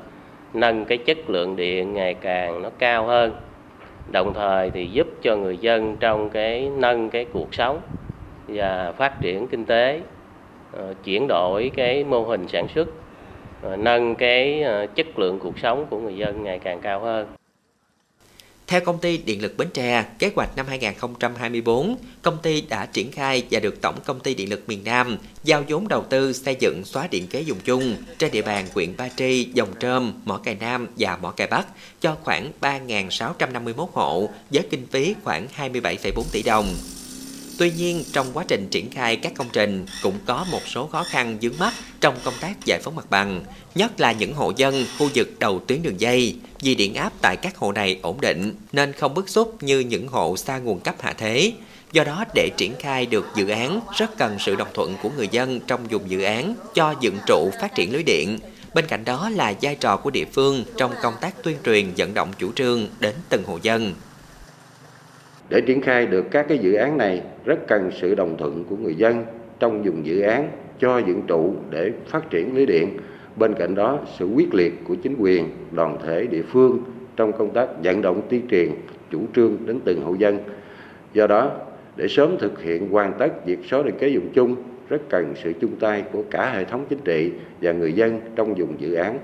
nâng 0.53 0.85
cái 0.85 0.97
chất 0.97 1.29
lượng 1.29 1.55
điện 1.55 1.93
ngày 1.93 2.13
càng 2.13 2.61
nó 2.61 2.69
cao 2.79 3.05
hơn. 3.05 3.33
Đồng 4.11 4.33
thời 4.33 4.71
thì 4.71 4.87
giúp 4.87 5.07
cho 5.21 5.35
người 5.35 5.57
dân 5.57 5.95
trong 5.99 6.29
cái 6.29 6.69
nâng 6.77 7.09
cái 7.09 7.25
cuộc 7.25 7.53
sống 7.53 7.81
và 8.47 8.91
phát 8.91 9.21
triển 9.21 9.47
kinh 9.47 9.65
tế 9.65 10.01
ờ, 10.71 10.93
chuyển 11.03 11.27
đổi 11.27 11.71
cái 11.75 12.03
mô 12.03 12.23
hình 12.23 12.47
sản 12.47 12.67
xuất 12.67 12.87
ờ, 13.61 13.75
nâng 13.75 14.15
cái 14.15 14.65
chất 14.95 15.19
lượng 15.19 15.39
cuộc 15.39 15.59
sống 15.59 15.85
của 15.89 15.99
người 15.99 16.17
dân 16.17 16.43
ngày 16.43 16.59
càng 16.59 16.81
cao 16.81 16.99
hơn 16.99 17.27
theo 18.73 18.81
công 18.81 18.99
ty 18.99 19.17
Điện 19.17 19.41
lực 19.41 19.57
Bến 19.57 19.67
Tre, 19.73 20.05
kế 20.19 20.31
hoạch 20.35 20.57
năm 20.57 20.65
2024, 20.67 21.95
công 22.21 22.37
ty 22.41 22.61
đã 22.61 22.85
triển 22.85 23.11
khai 23.11 23.43
và 23.51 23.59
được 23.59 23.81
Tổng 23.81 23.99
công 24.05 24.19
ty 24.19 24.33
Điện 24.33 24.49
lực 24.49 24.63
miền 24.67 24.83
Nam 24.83 25.17
giao 25.43 25.63
vốn 25.67 25.87
đầu 25.87 26.05
tư 26.09 26.33
xây 26.33 26.55
dựng 26.59 26.85
xóa 26.85 27.07
điện 27.07 27.27
kế 27.27 27.41
dùng 27.41 27.57
chung 27.63 27.95
trên 28.17 28.31
địa 28.31 28.41
bàn 28.41 28.67
huyện 28.73 28.97
Ba 28.97 29.09
Tri, 29.09 29.49
Dòng 29.53 29.69
Trơm, 29.79 30.13
Mỏ 30.25 30.37
Cày 30.37 30.55
Nam 30.55 30.87
và 30.97 31.17
Mỏ 31.17 31.31
Cày 31.31 31.47
Bắc 31.47 31.67
cho 32.01 32.17
khoảng 32.23 32.51
3.651 32.61 33.87
hộ 33.93 34.29
với 34.49 34.63
kinh 34.69 34.87
phí 34.87 35.15
khoảng 35.23 35.47
27,4 35.57 36.23
tỷ 36.31 36.43
đồng. 36.43 36.65
Tuy 37.57 37.71
nhiên, 37.71 38.03
trong 38.13 38.27
quá 38.33 38.45
trình 38.47 38.67
triển 38.71 38.91
khai 38.91 39.15
các 39.15 39.33
công 39.37 39.47
trình 39.53 39.85
cũng 40.03 40.19
có 40.25 40.45
một 40.51 40.61
số 40.67 40.87
khó 40.87 41.03
khăn 41.03 41.37
vướng 41.41 41.57
mắt 41.59 41.73
trong 42.01 42.15
công 42.23 42.33
tác 42.39 42.65
giải 42.65 42.79
phóng 42.83 42.95
mặt 42.95 43.09
bằng, 43.09 43.43
nhất 43.75 43.99
là 43.99 44.11
những 44.11 44.33
hộ 44.33 44.53
dân 44.55 44.85
khu 44.97 45.09
vực 45.15 45.29
đầu 45.39 45.61
tuyến 45.67 45.83
đường 45.83 45.99
dây, 45.99 46.35
vì 46.61 46.75
điện 46.75 46.93
áp 46.95 47.13
tại 47.21 47.37
các 47.37 47.57
hộ 47.57 47.71
này 47.71 47.99
ổn 48.01 48.21
định 48.21 48.55
nên 48.71 48.93
không 48.93 49.13
bức 49.13 49.29
xúc 49.29 49.63
như 49.63 49.79
những 49.79 50.07
hộ 50.07 50.37
xa 50.37 50.57
nguồn 50.57 50.79
cấp 50.79 50.95
hạ 50.99 51.13
thế. 51.17 51.51
Do 51.91 52.03
đó, 52.03 52.25
để 52.35 52.49
triển 52.57 52.73
khai 52.79 53.05
được 53.05 53.25
dự 53.35 53.47
án, 53.47 53.79
rất 53.97 54.17
cần 54.17 54.37
sự 54.39 54.55
đồng 54.55 54.67
thuận 54.73 54.95
của 55.03 55.09
người 55.17 55.27
dân 55.31 55.59
trong 55.67 55.87
vùng 55.87 56.09
dự 56.09 56.21
án 56.21 56.55
cho 56.73 56.95
dựng 57.01 57.17
trụ 57.27 57.51
phát 57.61 57.75
triển 57.75 57.93
lưới 57.93 58.03
điện. 58.03 58.39
Bên 58.73 58.87
cạnh 58.87 59.05
đó 59.05 59.29
là 59.29 59.53
vai 59.61 59.75
trò 59.75 59.97
của 59.97 60.09
địa 60.09 60.25
phương 60.33 60.65
trong 60.77 60.91
công 61.01 61.13
tác 61.21 61.43
tuyên 61.43 61.57
truyền 61.65 61.93
vận 61.97 62.13
động 62.13 62.33
chủ 62.39 62.51
trương 62.55 62.87
đến 62.99 63.13
từng 63.29 63.43
hộ 63.43 63.59
dân. 63.61 63.93
Để 65.49 65.61
triển 65.61 65.81
khai 65.81 66.05
được 66.05 66.25
các 66.31 66.45
cái 66.49 66.57
dự 66.57 66.73
án 66.73 66.97
này 66.97 67.21
rất 67.45 67.67
cần 67.67 67.91
sự 67.91 68.15
đồng 68.15 68.37
thuận 68.37 68.63
của 68.69 68.75
người 68.75 68.95
dân 68.95 69.25
trong 69.59 69.85
dùng 69.85 70.05
dự 70.05 70.21
án 70.21 70.49
cho 70.79 70.97
dựng 70.97 71.21
trụ 71.27 71.53
để 71.69 71.91
phát 72.07 72.29
triển 72.29 72.55
lưới 72.55 72.65
điện. 72.65 72.89
Bên 73.35 73.53
cạnh 73.53 73.75
đó, 73.75 73.99
sự 74.19 74.25
quyết 74.25 74.53
liệt 74.53 74.73
của 74.87 74.95
chính 74.95 75.15
quyền, 75.19 75.49
đoàn 75.71 75.97
thể 76.05 76.27
địa 76.27 76.41
phương 76.41 76.79
trong 77.15 77.31
công 77.33 77.53
tác 77.53 77.67
vận 77.83 78.01
động 78.01 78.21
tuyên 78.29 78.47
truyền 78.47 78.71
chủ 79.11 79.19
trương 79.35 79.57
đến 79.65 79.79
từng 79.85 80.01
hộ 80.01 80.13
dân. 80.13 80.37
Do 81.13 81.27
đó, 81.27 81.51
để 81.95 82.07
sớm 82.07 82.37
thực 82.39 82.61
hiện 82.61 82.89
hoàn 82.89 83.13
tất 83.19 83.45
việc 83.45 83.59
xóa 83.69 83.83
định 83.83 83.95
kế 83.99 84.07
dùng 84.07 84.29
chung, 84.33 84.55
rất 84.89 85.01
cần 85.09 85.33
sự 85.43 85.53
chung 85.61 85.75
tay 85.79 86.03
của 86.11 86.23
cả 86.31 86.51
hệ 86.51 86.65
thống 86.65 86.85
chính 86.89 86.99
trị 87.03 87.31
và 87.61 87.71
người 87.71 87.93
dân 87.93 88.19
trong 88.35 88.57
dùng 88.57 88.75
dự 88.79 88.93
án. 88.93 89.19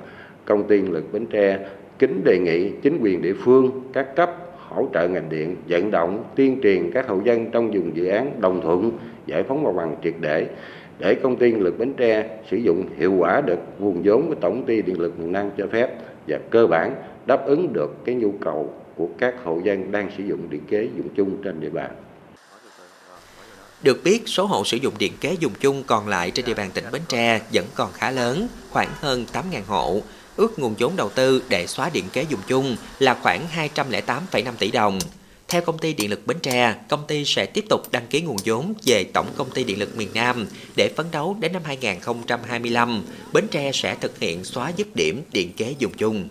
Công 0.45 0.67
ty 0.67 0.81
lực 0.81 1.13
Bến 1.13 1.25
Tre 1.25 1.59
kính 1.99 2.21
đề 2.23 2.39
nghị 2.39 2.71
chính 2.81 2.97
quyền 3.01 3.21
địa 3.21 3.33
phương, 3.33 3.71
các 3.93 4.15
cấp 4.15 4.48
hỗ 4.69 4.87
trợ 4.93 5.07
ngành 5.07 5.29
điện 5.29 5.55
vận 5.67 5.91
động 5.91 6.23
tuyên 6.35 6.59
truyền 6.63 6.91
các 6.91 7.07
hộ 7.07 7.21
dân 7.25 7.51
trong 7.51 7.71
vùng 7.71 7.95
dự 7.95 8.05
án 8.05 8.41
đồng 8.41 8.61
thuận 8.61 8.91
giải 9.25 9.43
phóng 9.43 9.63
mặt 9.63 9.71
bằng 9.75 9.95
triệt 10.03 10.13
để 10.19 10.47
để 10.99 11.15
công 11.15 11.35
ty 11.35 11.51
điện 11.51 11.61
lực 11.61 11.79
Bến 11.79 11.93
Tre 11.97 12.39
sử 12.51 12.57
dụng 12.57 12.85
hiệu 12.97 13.13
quả 13.13 13.41
được 13.41 13.59
nguồn 13.79 14.01
vốn 14.03 14.27
của 14.27 14.35
tổng 14.35 14.63
ty 14.65 14.81
điện 14.81 14.99
lực 14.99 15.19
miền 15.19 15.31
Nam 15.31 15.49
cho 15.57 15.67
phép 15.71 15.89
và 16.27 16.39
cơ 16.49 16.67
bản 16.67 16.95
đáp 17.25 17.45
ứng 17.45 17.73
được 17.73 18.05
cái 18.05 18.15
nhu 18.15 18.31
cầu 18.31 18.73
của 18.95 19.07
các 19.17 19.35
hộ 19.43 19.59
dân 19.63 19.91
đang 19.91 20.09
sử 20.17 20.23
dụng 20.23 20.49
điện 20.49 20.61
kế 20.69 20.87
dùng 20.97 21.07
chung 21.15 21.43
trên 21.43 21.59
địa 21.59 21.69
bàn. 21.69 21.91
Được 23.83 23.99
biết, 24.03 24.21
số 24.25 24.45
hộ 24.45 24.63
sử 24.65 24.77
dụng 24.77 24.93
điện 24.99 25.13
kế 25.21 25.33
dùng 25.39 25.53
chung 25.59 25.83
còn 25.87 26.07
lại 26.07 26.31
trên 26.31 26.45
địa 26.45 26.53
bàn 26.53 26.69
tỉnh 26.73 26.83
Bến 26.91 27.01
Tre 27.07 27.41
vẫn 27.53 27.65
còn 27.75 27.91
khá 27.93 28.11
lớn, 28.11 28.47
khoảng 28.69 28.89
hơn 28.93 29.25
8.000 29.33 29.61
hộ. 29.67 30.01
Ước 30.39 30.59
nguồn 30.59 30.75
vốn 30.79 30.95
đầu 30.95 31.09
tư 31.09 31.43
để 31.49 31.67
xóa 31.67 31.89
điện 31.93 32.05
kế 32.13 32.25
dùng 32.29 32.39
chung 32.47 32.75
là 32.99 33.17
khoảng 33.21 33.47
208,5 33.75 34.53
tỷ 34.59 34.71
đồng. 34.71 34.99
Theo 35.47 35.61
công 35.61 35.77
ty 35.77 35.93
điện 35.93 36.09
lực 36.09 36.27
Bến 36.27 36.39
Tre, 36.39 36.75
công 36.89 37.07
ty 37.07 37.25
sẽ 37.25 37.45
tiếp 37.45 37.65
tục 37.69 37.91
đăng 37.91 38.07
ký 38.07 38.21
nguồn 38.21 38.37
vốn 38.45 38.73
về 38.85 39.03
Tổng 39.03 39.27
công 39.37 39.51
ty 39.51 39.63
điện 39.63 39.79
lực 39.79 39.95
miền 39.97 40.09
Nam 40.13 40.47
để 40.75 40.93
phấn 40.97 41.05
đấu 41.11 41.37
đến 41.39 41.53
năm 41.53 41.61
2025, 41.65 43.03
Bến 43.33 43.47
Tre 43.51 43.71
sẽ 43.73 43.95
thực 44.01 44.19
hiện 44.19 44.43
xóa 44.43 44.71
dứt 44.77 44.95
điểm 44.95 45.23
điện 45.31 45.53
kế 45.57 45.75
dùng 45.79 45.93
chung. 45.97 46.27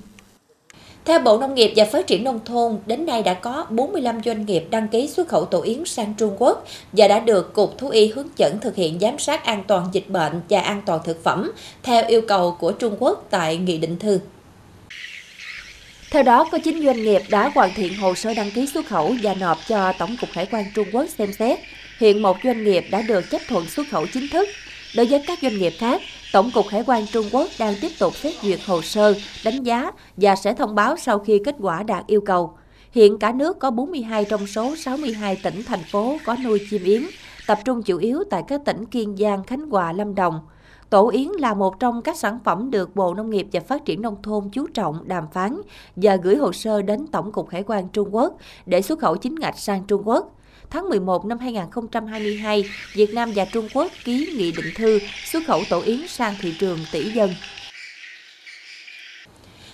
Theo 1.09 1.21
Bộ 1.21 1.39
Nông 1.39 1.55
nghiệp 1.55 1.73
và 1.77 1.85
Phát 1.85 2.07
triển 2.07 2.25
Nông 2.25 2.41
thôn, 2.45 2.79
đến 2.87 3.07
nay 3.07 3.23
đã 3.23 3.35
có 3.35 3.67
45 3.71 4.21
doanh 4.25 4.47
nghiệp 4.47 4.65
đăng 4.71 4.89
ký 4.89 5.09
xuất 5.09 5.29
khẩu 5.29 5.45
tổ 5.45 5.63
yến 5.63 5.85
sang 5.85 6.15
Trung 6.19 6.37
Quốc 6.39 6.67
và 6.93 7.09
đã 7.09 7.21
được 7.21 7.53
Cục 7.53 7.79
Thú 7.79 7.89
y 7.89 8.09
hướng 8.09 8.29
dẫn 8.37 8.59
thực 8.61 8.77
hiện 8.77 8.99
giám 9.01 9.19
sát 9.19 9.45
an 9.45 9.65
toàn 9.67 9.89
dịch 9.93 10.09
bệnh 10.09 10.41
và 10.49 10.61
an 10.61 10.83
toàn 10.87 11.01
thực 11.05 11.25
phẩm 11.25 11.53
theo 11.83 12.05
yêu 12.09 12.21
cầu 12.29 12.57
của 12.61 12.73
Trung 12.73 12.97
Quốc 12.99 13.27
tại 13.31 13.57
Nghị 13.57 13.79
định 13.79 13.99
thư. 13.99 14.21
Theo 16.11 16.23
đó, 16.23 16.49
có 16.53 16.59
9 16.59 16.85
doanh 16.85 17.03
nghiệp 17.03 17.23
đã 17.29 17.51
hoàn 17.55 17.75
thiện 17.75 17.95
hồ 17.95 18.15
sơ 18.15 18.35
đăng 18.35 18.51
ký 18.51 18.67
xuất 18.67 18.87
khẩu 18.87 19.15
và 19.23 19.35
nộp 19.35 19.59
cho 19.69 19.93
Tổng 19.99 20.17
cục 20.21 20.31
Hải 20.33 20.47
quan 20.47 20.65
Trung 20.75 20.89
Quốc 20.93 21.07
xem 21.19 21.33
xét. 21.33 21.59
Hiện 21.99 22.23
một 22.23 22.37
doanh 22.45 22.65
nghiệp 22.65 22.85
đã 22.91 23.03
được 23.03 23.31
chấp 23.31 23.41
thuận 23.49 23.67
xuất 23.67 23.89
khẩu 23.91 24.07
chính 24.07 24.29
thức. 24.29 24.49
Đối 24.97 25.07
với 25.07 25.23
các 25.27 25.39
doanh 25.43 25.59
nghiệp 25.59 25.73
khác, 25.79 26.01
Tổng 26.33 26.51
cục 26.55 26.69
Hải 26.69 26.83
quan 26.87 27.07
Trung 27.07 27.27
Quốc 27.33 27.49
đang 27.59 27.75
tiếp 27.81 27.91
tục 27.99 28.17
xét 28.17 28.35
duyệt 28.43 28.61
hồ 28.67 28.83
sơ, 28.83 29.15
đánh 29.45 29.63
giá 29.63 29.91
và 30.17 30.37
sẽ 30.37 30.55
thông 30.55 30.75
báo 30.75 30.97
sau 30.97 31.19
khi 31.19 31.41
kết 31.45 31.57
quả 31.61 31.83
đạt 31.83 32.07
yêu 32.07 32.21
cầu. 32.21 32.53
Hiện 32.93 33.19
cả 33.19 33.33
nước 33.33 33.59
có 33.59 33.71
42 33.71 34.25
trong 34.25 34.47
số 34.47 34.77
62 34.77 35.37
tỉnh, 35.43 35.63
thành 35.67 35.83
phố 35.83 36.17
có 36.25 36.37
nuôi 36.45 36.61
chim 36.71 36.85
yến, 36.85 37.03
tập 37.47 37.59
trung 37.65 37.83
chủ 37.83 37.99
yếu 37.99 38.25
tại 38.31 38.43
các 38.49 38.61
tỉnh 38.65 38.87
Kiên 38.87 39.17
Giang, 39.17 39.45
Khánh 39.45 39.71
Hòa, 39.71 39.93
Lâm 39.93 40.15
Đồng. 40.15 40.41
Tổ 40.91 41.09
yến 41.09 41.29
là 41.29 41.55
một 41.55 41.81
trong 41.81 42.03
các 42.03 42.17
sản 42.17 42.39
phẩm 42.45 42.71
được 42.71 42.97
Bộ 42.97 43.15
Nông 43.15 43.31
nghiệp 43.31 43.47
và 43.53 43.61
Phát 43.61 43.85
triển 43.85 44.03
Nông 44.03 44.23
thôn 44.23 44.49
chú 44.53 44.67
trọng 44.67 45.09
đàm 45.09 45.25
phán 45.33 45.61
và 45.97 46.17
gửi 46.17 46.37
hồ 46.37 46.53
sơ 46.53 46.83
đến 46.83 47.07
Tổng 47.07 47.33
cục 47.33 47.51
Hải 47.51 47.63
quan 47.63 47.89
Trung 47.89 48.15
Quốc 48.15 48.37
để 48.67 48.83
xuất 48.83 48.99
khẩu 48.99 49.17
chính 49.17 49.35
ngạch 49.35 49.59
sang 49.59 49.85
Trung 49.85 50.03
Quốc 50.09 50.38
tháng 50.71 50.89
11 50.89 51.25
năm 51.25 51.39
2022, 51.39 52.65
Việt 52.93 53.15
Nam 53.15 53.33
và 53.35 53.45
Trung 53.45 53.69
Quốc 53.75 53.93
ký 54.05 54.33
nghị 54.37 54.53
định 54.53 54.75
thư 54.77 54.99
xuất 55.25 55.43
khẩu 55.47 55.63
tổ 55.71 55.81
yến 55.81 56.09
sang 56.09 56.35
thị 56.41 56.55
trường 56.59 56.79
tỷ 56.93 57.03
dân. 57.11 57.31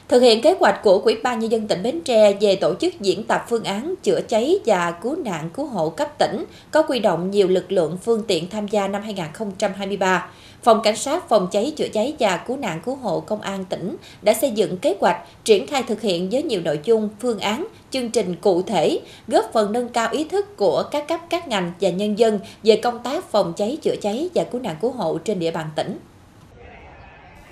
Thực 0.09 0.21
hiện 0.21 0.43
kế 0.43 0.55
hoạch 0.61 0.81
của 0.83 0.99
Ủy 0.99 1.17
ban 1.23 1.39
Nhân 1.39 1.51
dân 1.51 1.69
tỉnh 1.69 1.83
Bến 1.83 2.01
Tre 2.05 2.33
về 2.41 2.57
tổ 2.57 2.75
chức 2.75 3.01
diễn 3.01 3.25
tập 3.25 3.45
phương 3.49 3.65
án 3.65 3.95
chữa 4.03 4.21
cháy 4.29 4.59
và 4.67 4.91
cứu 4.91 5.17
nạn 5.17 5.51
cứu 5.55 5.67
hộ 5.67 5.91
cấp 5.91 6.19
tỉnh, 6.19 6.45
có 6.71 6.83
quy 6.83 6.99
động 6.99 7.31
nhiều 7.31 7.49
lực 7.49 7.73
lượng 7.73 7.99
phương 8.03 8.23
tiện 8.27 8.51
tham 8.51 8.69
gia 8.69 8.89
năm 8.89 9.03
2023. 9.03 10.31
Phòng 10.65 10.81
Cảnh 10.83 10.97
sát 10.97 11.29
Phòng 11.29 11.49
cháy 11.53 11.73
chữa 11.77 11.89
cháy 11.89 12.15
và 12.19 12.37
cứu 12.37 12.57
nạn 12.57 12.81
cứu 12.85 12.97
hộ 12.97 13.21
Công 13.21 13.41
an 13.41 13.65
tỉnh 13.65 13.97
đã 14.23 14.35
xây 14.35 14.51
dựng 14.51 14.77
kế 14.77 14.97
hoạch 15.01 15.17
triển 15.45 15.67
khai 15.67 15.83
thực 15.83 16.01
hiện 16.01 16.31
với 16.31 16.43
nhiều 16.43 16.61
nội 16.61 16.81
dung, 16.85 17.09
phương 17.21 17.39
án, 17.39 17.67
chương 17.91 18.11
trình 18.11 18.37
cụ 18.41 18.63
thể, 18.63 19.01
góp 19.29 19.51
phần 19.53 19.73
nâng 19.73 19.89
cao 19.89 20.09
ý 20.13 20.25
thức 20.25 20.57
của 20.57 20.83
các 20.91 21.09
cấp 21.09 21.21
các 21.31 21.49
ngành 21.49 21.73
và 21.81 21.91
nhân 21.91 22.19
dân 22.19 22.41
về 22.63 22.77
công 22.77 23.03
tác 23.03 23.31
phòng 23.31 23.53
cháy 23.57 23.79
chữa 23.83 23.97
cháy 24.03 24.29
và 24.35 24.45
cứu 24.45 24.61
nạn 24.61 24.77
cứu 24.81 24.91
hộ 24.91 25.19
trên 25.19 25.39
địa 25.39 25.51
bàn 25.51 25.67
tỉnh. 25.77 25.99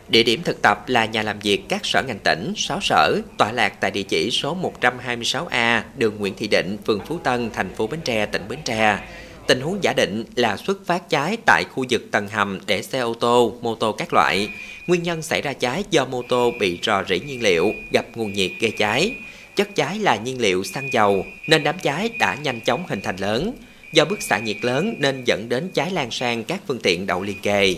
Địa 0.08 0.22
điểm 0.22 0.42
thực 0.44 0.62
tập 0.62 0.84
là 0.86 1.04
nhà 1.04 1.22
làm 1.22 1.38
việc 1.38 1.68
các 1.68 1.80
sở 1.86 2.02
ngành 2.02 2.18
tỉnh, 2.18 2.52
6 2.56 2.78
sở, 2.82 3.20
tọa 3.38 3.52
lạc 3.52 3.80
tại 3.80 3.90
địa 3.90 4.02
chỉ 4.02 4.30
số 4.30 4.56
126A, 4.80 5.80
đường 5.96 6.16
Nguyễn 6.18 6.34
Thị 6.36 6.48
Định, 6.48 6.76
phường 6.86 7.00
Phú 7.06 7.18
Tân, 7.18 7.50
thành 7.54 7.74
phố 7.74 7.86
Bến 7.86 8.00
Tre, 8.04 8.26
tỉnh 8.26 8.42
Bến 8.48 8.58
Tre. 8.64 8.98
Tình 9.46 9.60
huống 9.60 9.84
giả 9.84 9.92
định 9.92 10.24
là 10.36 10.56
xuất 10.56 10.86
phát 10.86 11.10
cháy 11.10 11.36
tại 11.46 11.64
khu 11.70 11.84
vực 11.90 12.02
tầng 12.10 12.28
hầm 12.28 12.58
để 12.66 12.82
xe 12.82 13.00
ô 13.00 13.14
tô, 13.14 13.54
mô 13.62 13.74
tô 13.74 13.92
các 13.92 14.12
loại. 14.12 14.48
Nguyên 14.86 15.02
nhân 15.02 15.22
xảy 15.22 15.42
ra 15.42 15.52
cháy 15.52 15.84
do 15.90 16.04
mô 16.04 16.22
tô 16.22 16.52
bị 16.60 16.78
rò 16.82 17.04
rỉ 17.08 17.20
nhiên 17.20 17.42
liệu, 17.42 17.72
gặp 17.92 18.06
nguồn 18.14 18.32
nhiệt 18.32 18.50
gây 18.60 18.70
cháy. 18.70 19.14
Chất 19.56 19.74
cháy 19.74 19.98
là 19.98 20.16
nhiên 20.16 20.40
liệu 20.40 20.64
xăng 20.64 20.92
dầu, 20.92 21.24
nên 21.48 21.64
đám 21.64 21.78
cháy 21.78 22.10
đã 22.18 22.34
nhanh 22.34 22.60
chóng 22.60 22.84
hình 22.88 23.00
thành 23.00 23.16
lớn. 23.16 23.52
Do 23.92 24.04
bức 24.04 24.22
xạ 24.22 24.38
nhiệt 24.38 24.56
lớn 24.62 24.94
nên 24.98 25.24
dẫn 25.24 25.48
đến 25.48 25.70
cháy 25.74 25.90
lan 25.90 26.10
sang 26.10 26.44
các 26.44 26.60
phương 26.66 26.80
tiện 26.82 27.06
đậu 27.06 27.22
liền 27.22 27.40
kề. 27.40 27.74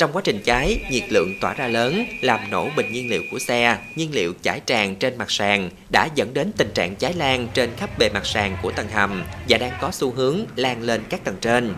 Trong 0.00 0.12
quá 0.12 0.22
trình 0.24 0.40
cháy, 0.44 0.80
nhiệt 0.90 1.12
lượng 1.12 1.34
tỏa 1.40 1.54
ra 1.54 1.68
lớn, 1.68 2.04
làm 2.20 2.50
nổ 2.50 2.68
bình 2.76 2.92
nhiên 2.92 3.10
liệu 3.10 3.22
của 3.30 3.38
xe, 3.38 3.78
nhiên 3.94 4.10
liệu 4.12 4.32
chảy 4.42 4.60
tràn 4.66 4.96
trên 4.96 5.18
mặt 5.18 5.30
sàn, 5.30 5.70
đã 5.90 6.08
dẫn 6.14 6.34
đến 6.34 6.52
tình 6.56 6.70
trạng 6.74 6.96
cháy 6.96 7.14
lan 7.14 7.48
trên 7.54 7.70
khắp 7.76 7.98
bề 7.98 8.08
mặt 8.08 8.26
sàn 8.26 8.56
của 8.62 8.70
tầng 8.70 8.88
hầm 8.88 9.24
và 9.48 9.58
đang 9.58 9.72
có 9.80 9.90
xu 9.90 10.10
hướng 10.10 10.44
lan 10.56 10.82
lên 10.82 11.00
các 11.08 11.24
tầng 11.24 11.36
trên. 11.40 11.74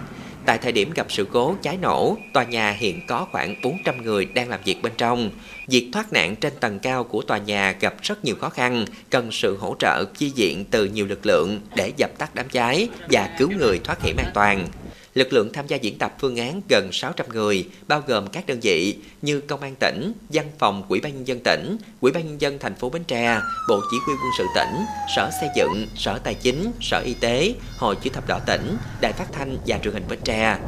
Tại 0.46 0.58
thời 0.58 0.72
điểm 0.72 0.90
gặp 0.94 1.06
sự 1.08 1.26
cố 1.32 1.56
cháy 1.62 1.78
nổ, 1.82 2.16
tòa 2.32 2.44
nhà 2.44 2.70
hiện 2.70 3.06
có 3.06 3.26
khoảng 3.32 3.60
400 3.62 4.02
người 4.02 4.24
đang 4.24 4.48
làm 4.48 4.60
việc 4.64 4.82
bên 4.82 4.92
trong. 4.98 5.30
Việc 5.68 5.90
thoát 5.92 6.12
nạn 6.12 6.36
trên 6.36 6.52
tầng 6.60 6.78
cao 6.78 7.04
của 7.04 7.22
tòa 7.22 7.38
nhà 7.38 7.74
gặp 7.80 7.94
rất 8.02 8.24
nhiều 8.24 8.34
khó 8.40 8.48
khăn, 8.48 8.84
cần 9.10 9.32
sự 9.32 9.56
hỗ 9.56 9.76
trợ 9.78 10.04
chi 10.04 10.32
diện 10.34 10.64
từ 10.70 10.84
nhiều 10.84 11.06
lực 11.06 11.26
lượng 11.26 11.60
để 11.76 11.92
dập 11.96 12.10
tắt 12.18 12.34
đám 12.34 12.48
cháy 12.48 12.88
và 13.10 13.28
cứu 13.38 13.50
người 13.58 13.80
thoát 13.84 14.02
hiểm 14.02 14.16
an 14.16 14.30
toàn. 14.34 14.66
Lực 15.14 15.32
lượng 15.32 15.52
tham 15.52 15.66
gia 15.66 15.76
diễn 15.76 15.98
tập 15.98 16.14
phương 16.20 16.36
án 16.36 16.60
gần 16.68 16.92
600 16.92 17.26
người, 17.28 17.68
bao 17.88 18.02
gồm 18.06 18.26
các 18.26 18.46
đơn 18.46 18.60
vị 18.62 18.96
như 19.22 19.40
Công 19.40 19.60
an 19.60 19.74
tỉnh, 19.80 20.12
Văn 20.28 20.46
phòng 20.58 20.82
Ủy 20.88 21.00
ban 21.00 21.14
nhân 21.14 21.26
dân 21.26 21.40
tỉnh, 21.44 21.76
Ủy 22.00 22.12
ban 22.12 22.26
nhân 22.26 22.40
dân 22.40 22.58
thành 22.58 22.74
phố 22.74 22.90
Bến 22.90 23.04
Tre, 23.04 23.38
Bộ 23.68 23.80
Chỉ 23.90 23.96
huy 24.06 24.14
quân 24.14 24.32
sự 24.38 24.46
tỉnh, 24.54 24.84
Sở 25.16 25.30
Xây 25.40 25.48
dựng, 25.56 25.86
Sở 25.96 26.18
Tài 26.18 26.34
chính, 26.34 26.72
Sở 26.80 27.02
Y 27.04 27.14
tế, 27.14 27.54
Hội 27.78 27.96
chữ 28.02 28.10
thập 28.10 28.28
đỏ 28.28 28.40
tỉnh, 28.46 28.76
Đài 29.00 29.12
Phát 29.12 29.32
thanh 29.32 29.56
và 29.66 29.78
Truyền 29.78 29.94
hình 29.94 30.04
Bến 30.08 30.18
Tre. 30.24 30.58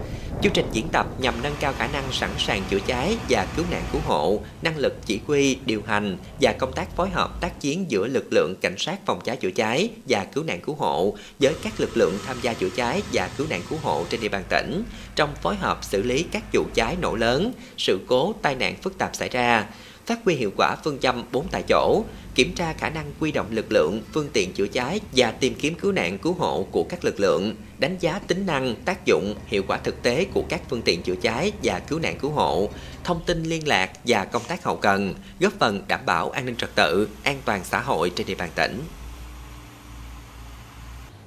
Chương 0.42 0.52
trình 0.52 0.66
diễn 0.72 0.88
tập 0.88 1.06
nhằm 1.18 1.34
nâng 1.42 1.54
cao 1.60 1.72
khả 1.78 1.86
năng 1.86 2.12
sẵn 2.12 2.30
sàng 2.38 2.62
chữa 2.70 2.78
cháy 2.86 3.16
và 3.28 3.46
cứu 3.56 3.64
nạn 3.70 3.82
cứu 3.92 4.00
hộ, 4.04 4.40
năng 4.62 4.76
lực 4.76 5.06
chỉ 5.06 5.20
huy, 5.26 5.58
điều 5.66 5.82
hành 5.86 6.16
và 6.40 6.52
công 6.52 6.72
tác 6.72 6.96
phối 6.96 7.10
hợp 7.10 7.40
tác 7.40 7.60
chiến 7.60 7.84
giữa 7.88 8.06
lực 8.06 8.32
lượng 8.32 8.54
cảnh 8.60 8.74
sát 8.78 9.06
phòng 9.06 9.20
cháy 9.24 9.36
chữa 9.36 9.50
cháy 9.50 9.90
và 10.08 10.24
cứu 10.24 10.44
nạn 10.44 10.60
cứu 10.60 10.74
hộ 10.74 11.16
với 11.40 11.54
các 11.62 11.80
lực 11.80 11.96
lượng 11.96 12.18
tham 12.26 12.36
gia 12.42 12.54
chữa 12.54 12.70
cháy 12.76 13.02
và 13.12 13.30
cứu 13.36 13.46
nạn 13.50 13.62
cứu 13.70 13.78
hộ 13.82 14.04
trên 14.10 14.20
địa 14.20 14.28
bàn 14.28 14.42
tỉnh. 14.48 14.84
Trong 15.16 15.34
phối 15.42 15.56
hợp 15.56 15.84
xử 15.84 16.02
lý 16.02 16.22
các 16.22 16.42
vụ 16.52 16.64
cháy 16.74 16.96
nổ 17.00 17.14
lớn, 17.14 17.52
sự 17.78 18.00
cố 18.06 18.34
tai 18.42 18.54
nạn 18.54 18.74
phức 18.82 18.98
tạp 18.98 19.16
xảy 19.16 19.28
ra, 19.28 19.66
phát 20.06 20.18
huy 20.24 20.34
hiệu 20.34 20.50
quả 20.56 20.76
phương 20.84 20.98
châm 20.98 21.24
bốn 21.32 21.48
tại 21.50 21.62
chỗ, 21.68 22.04
kiểm 22.34 22.54
tra 22.54 22.72
khả 22.72 22.90
năng 22.90 23.12
quy 23.20 23.32
động 23.32 23.46
lực 23.50 23.72
lượng, 23.72 24.00
phương 24.12 24.28
tiện 24.32 24.52
chữa 24.52 24.66
cháy 24.66 25.00
và 25.16 25.30
tìm 25.30 25.54
kiếm 25.54 25.74
cứu 25.74 25.92
nạn 25.92 26.18
cứu 26.18 26.32
hộ 26.32 26.66
của 26.70 26.84
các 26.84 27.04
lực 27.04 27.20
lượng, 27.20 27.54
đánh 27.78 27.96
giá 28.00 28.20
tính 28.26 28.46
năng, 28.46 28.74
tác 28.84 29.06
dụng, 29.06 29.34
hiệu 29.46 29.62
quả 29.68 29.78
thực 29.78 30.02
tế 30.02 30.24
của 30.24 30.42
các 30.48 30.60
phương 30.70 30.82
tiện 30.82 31.02
chữa 31.02 31.14
cháy 31.14 31.52
và 31.62 31.78
cứu 31.78 31.98
nạn 31.98 32.18
cứu 32.18 32.30
hộ, 32.30 32.68
thông 33.04 33.20
tin 33.26 33.42
liên 33.42 33.68
lạc 33.68 33.90
và 34.06 34.24
công 34.24 34.42
tác 34.48 34.64
hậu 34.64 34.76
cần, 34.76 35.14
góp 35.40 35.52
phần 35.58 35.82
đảm 35.88 36.00
bảo 36.06 36.30
an 36.30 36.46
ninh 36.46 36.56
trật 36.56 36.74
tự, 36.74 37.08
an 37.22 37.40
toàn 37.44 37.64
xã 37.64 37.80
hội 37.80 38.10
trên 38.16 38.26
địa 38.26 38.34
bàn 38.34 38.50
tỉnh. 38.54 38.80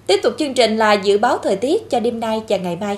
Tiếp 0.07 0.19
tục 0.23 0.33
chương 0.39 0.53
trình 0.53 0.77
là 0.77 0.93
dự 0.93 1.17
báo 1.17 1.37
thời 1.43 1.55
tiết 1.55 1.89
cho 1.89 1.99
đêm 1.99 2.19
nay 2.19 2.41
và 2.49 2.57
ngày 2.57 2.75
mai. 2.75 2.97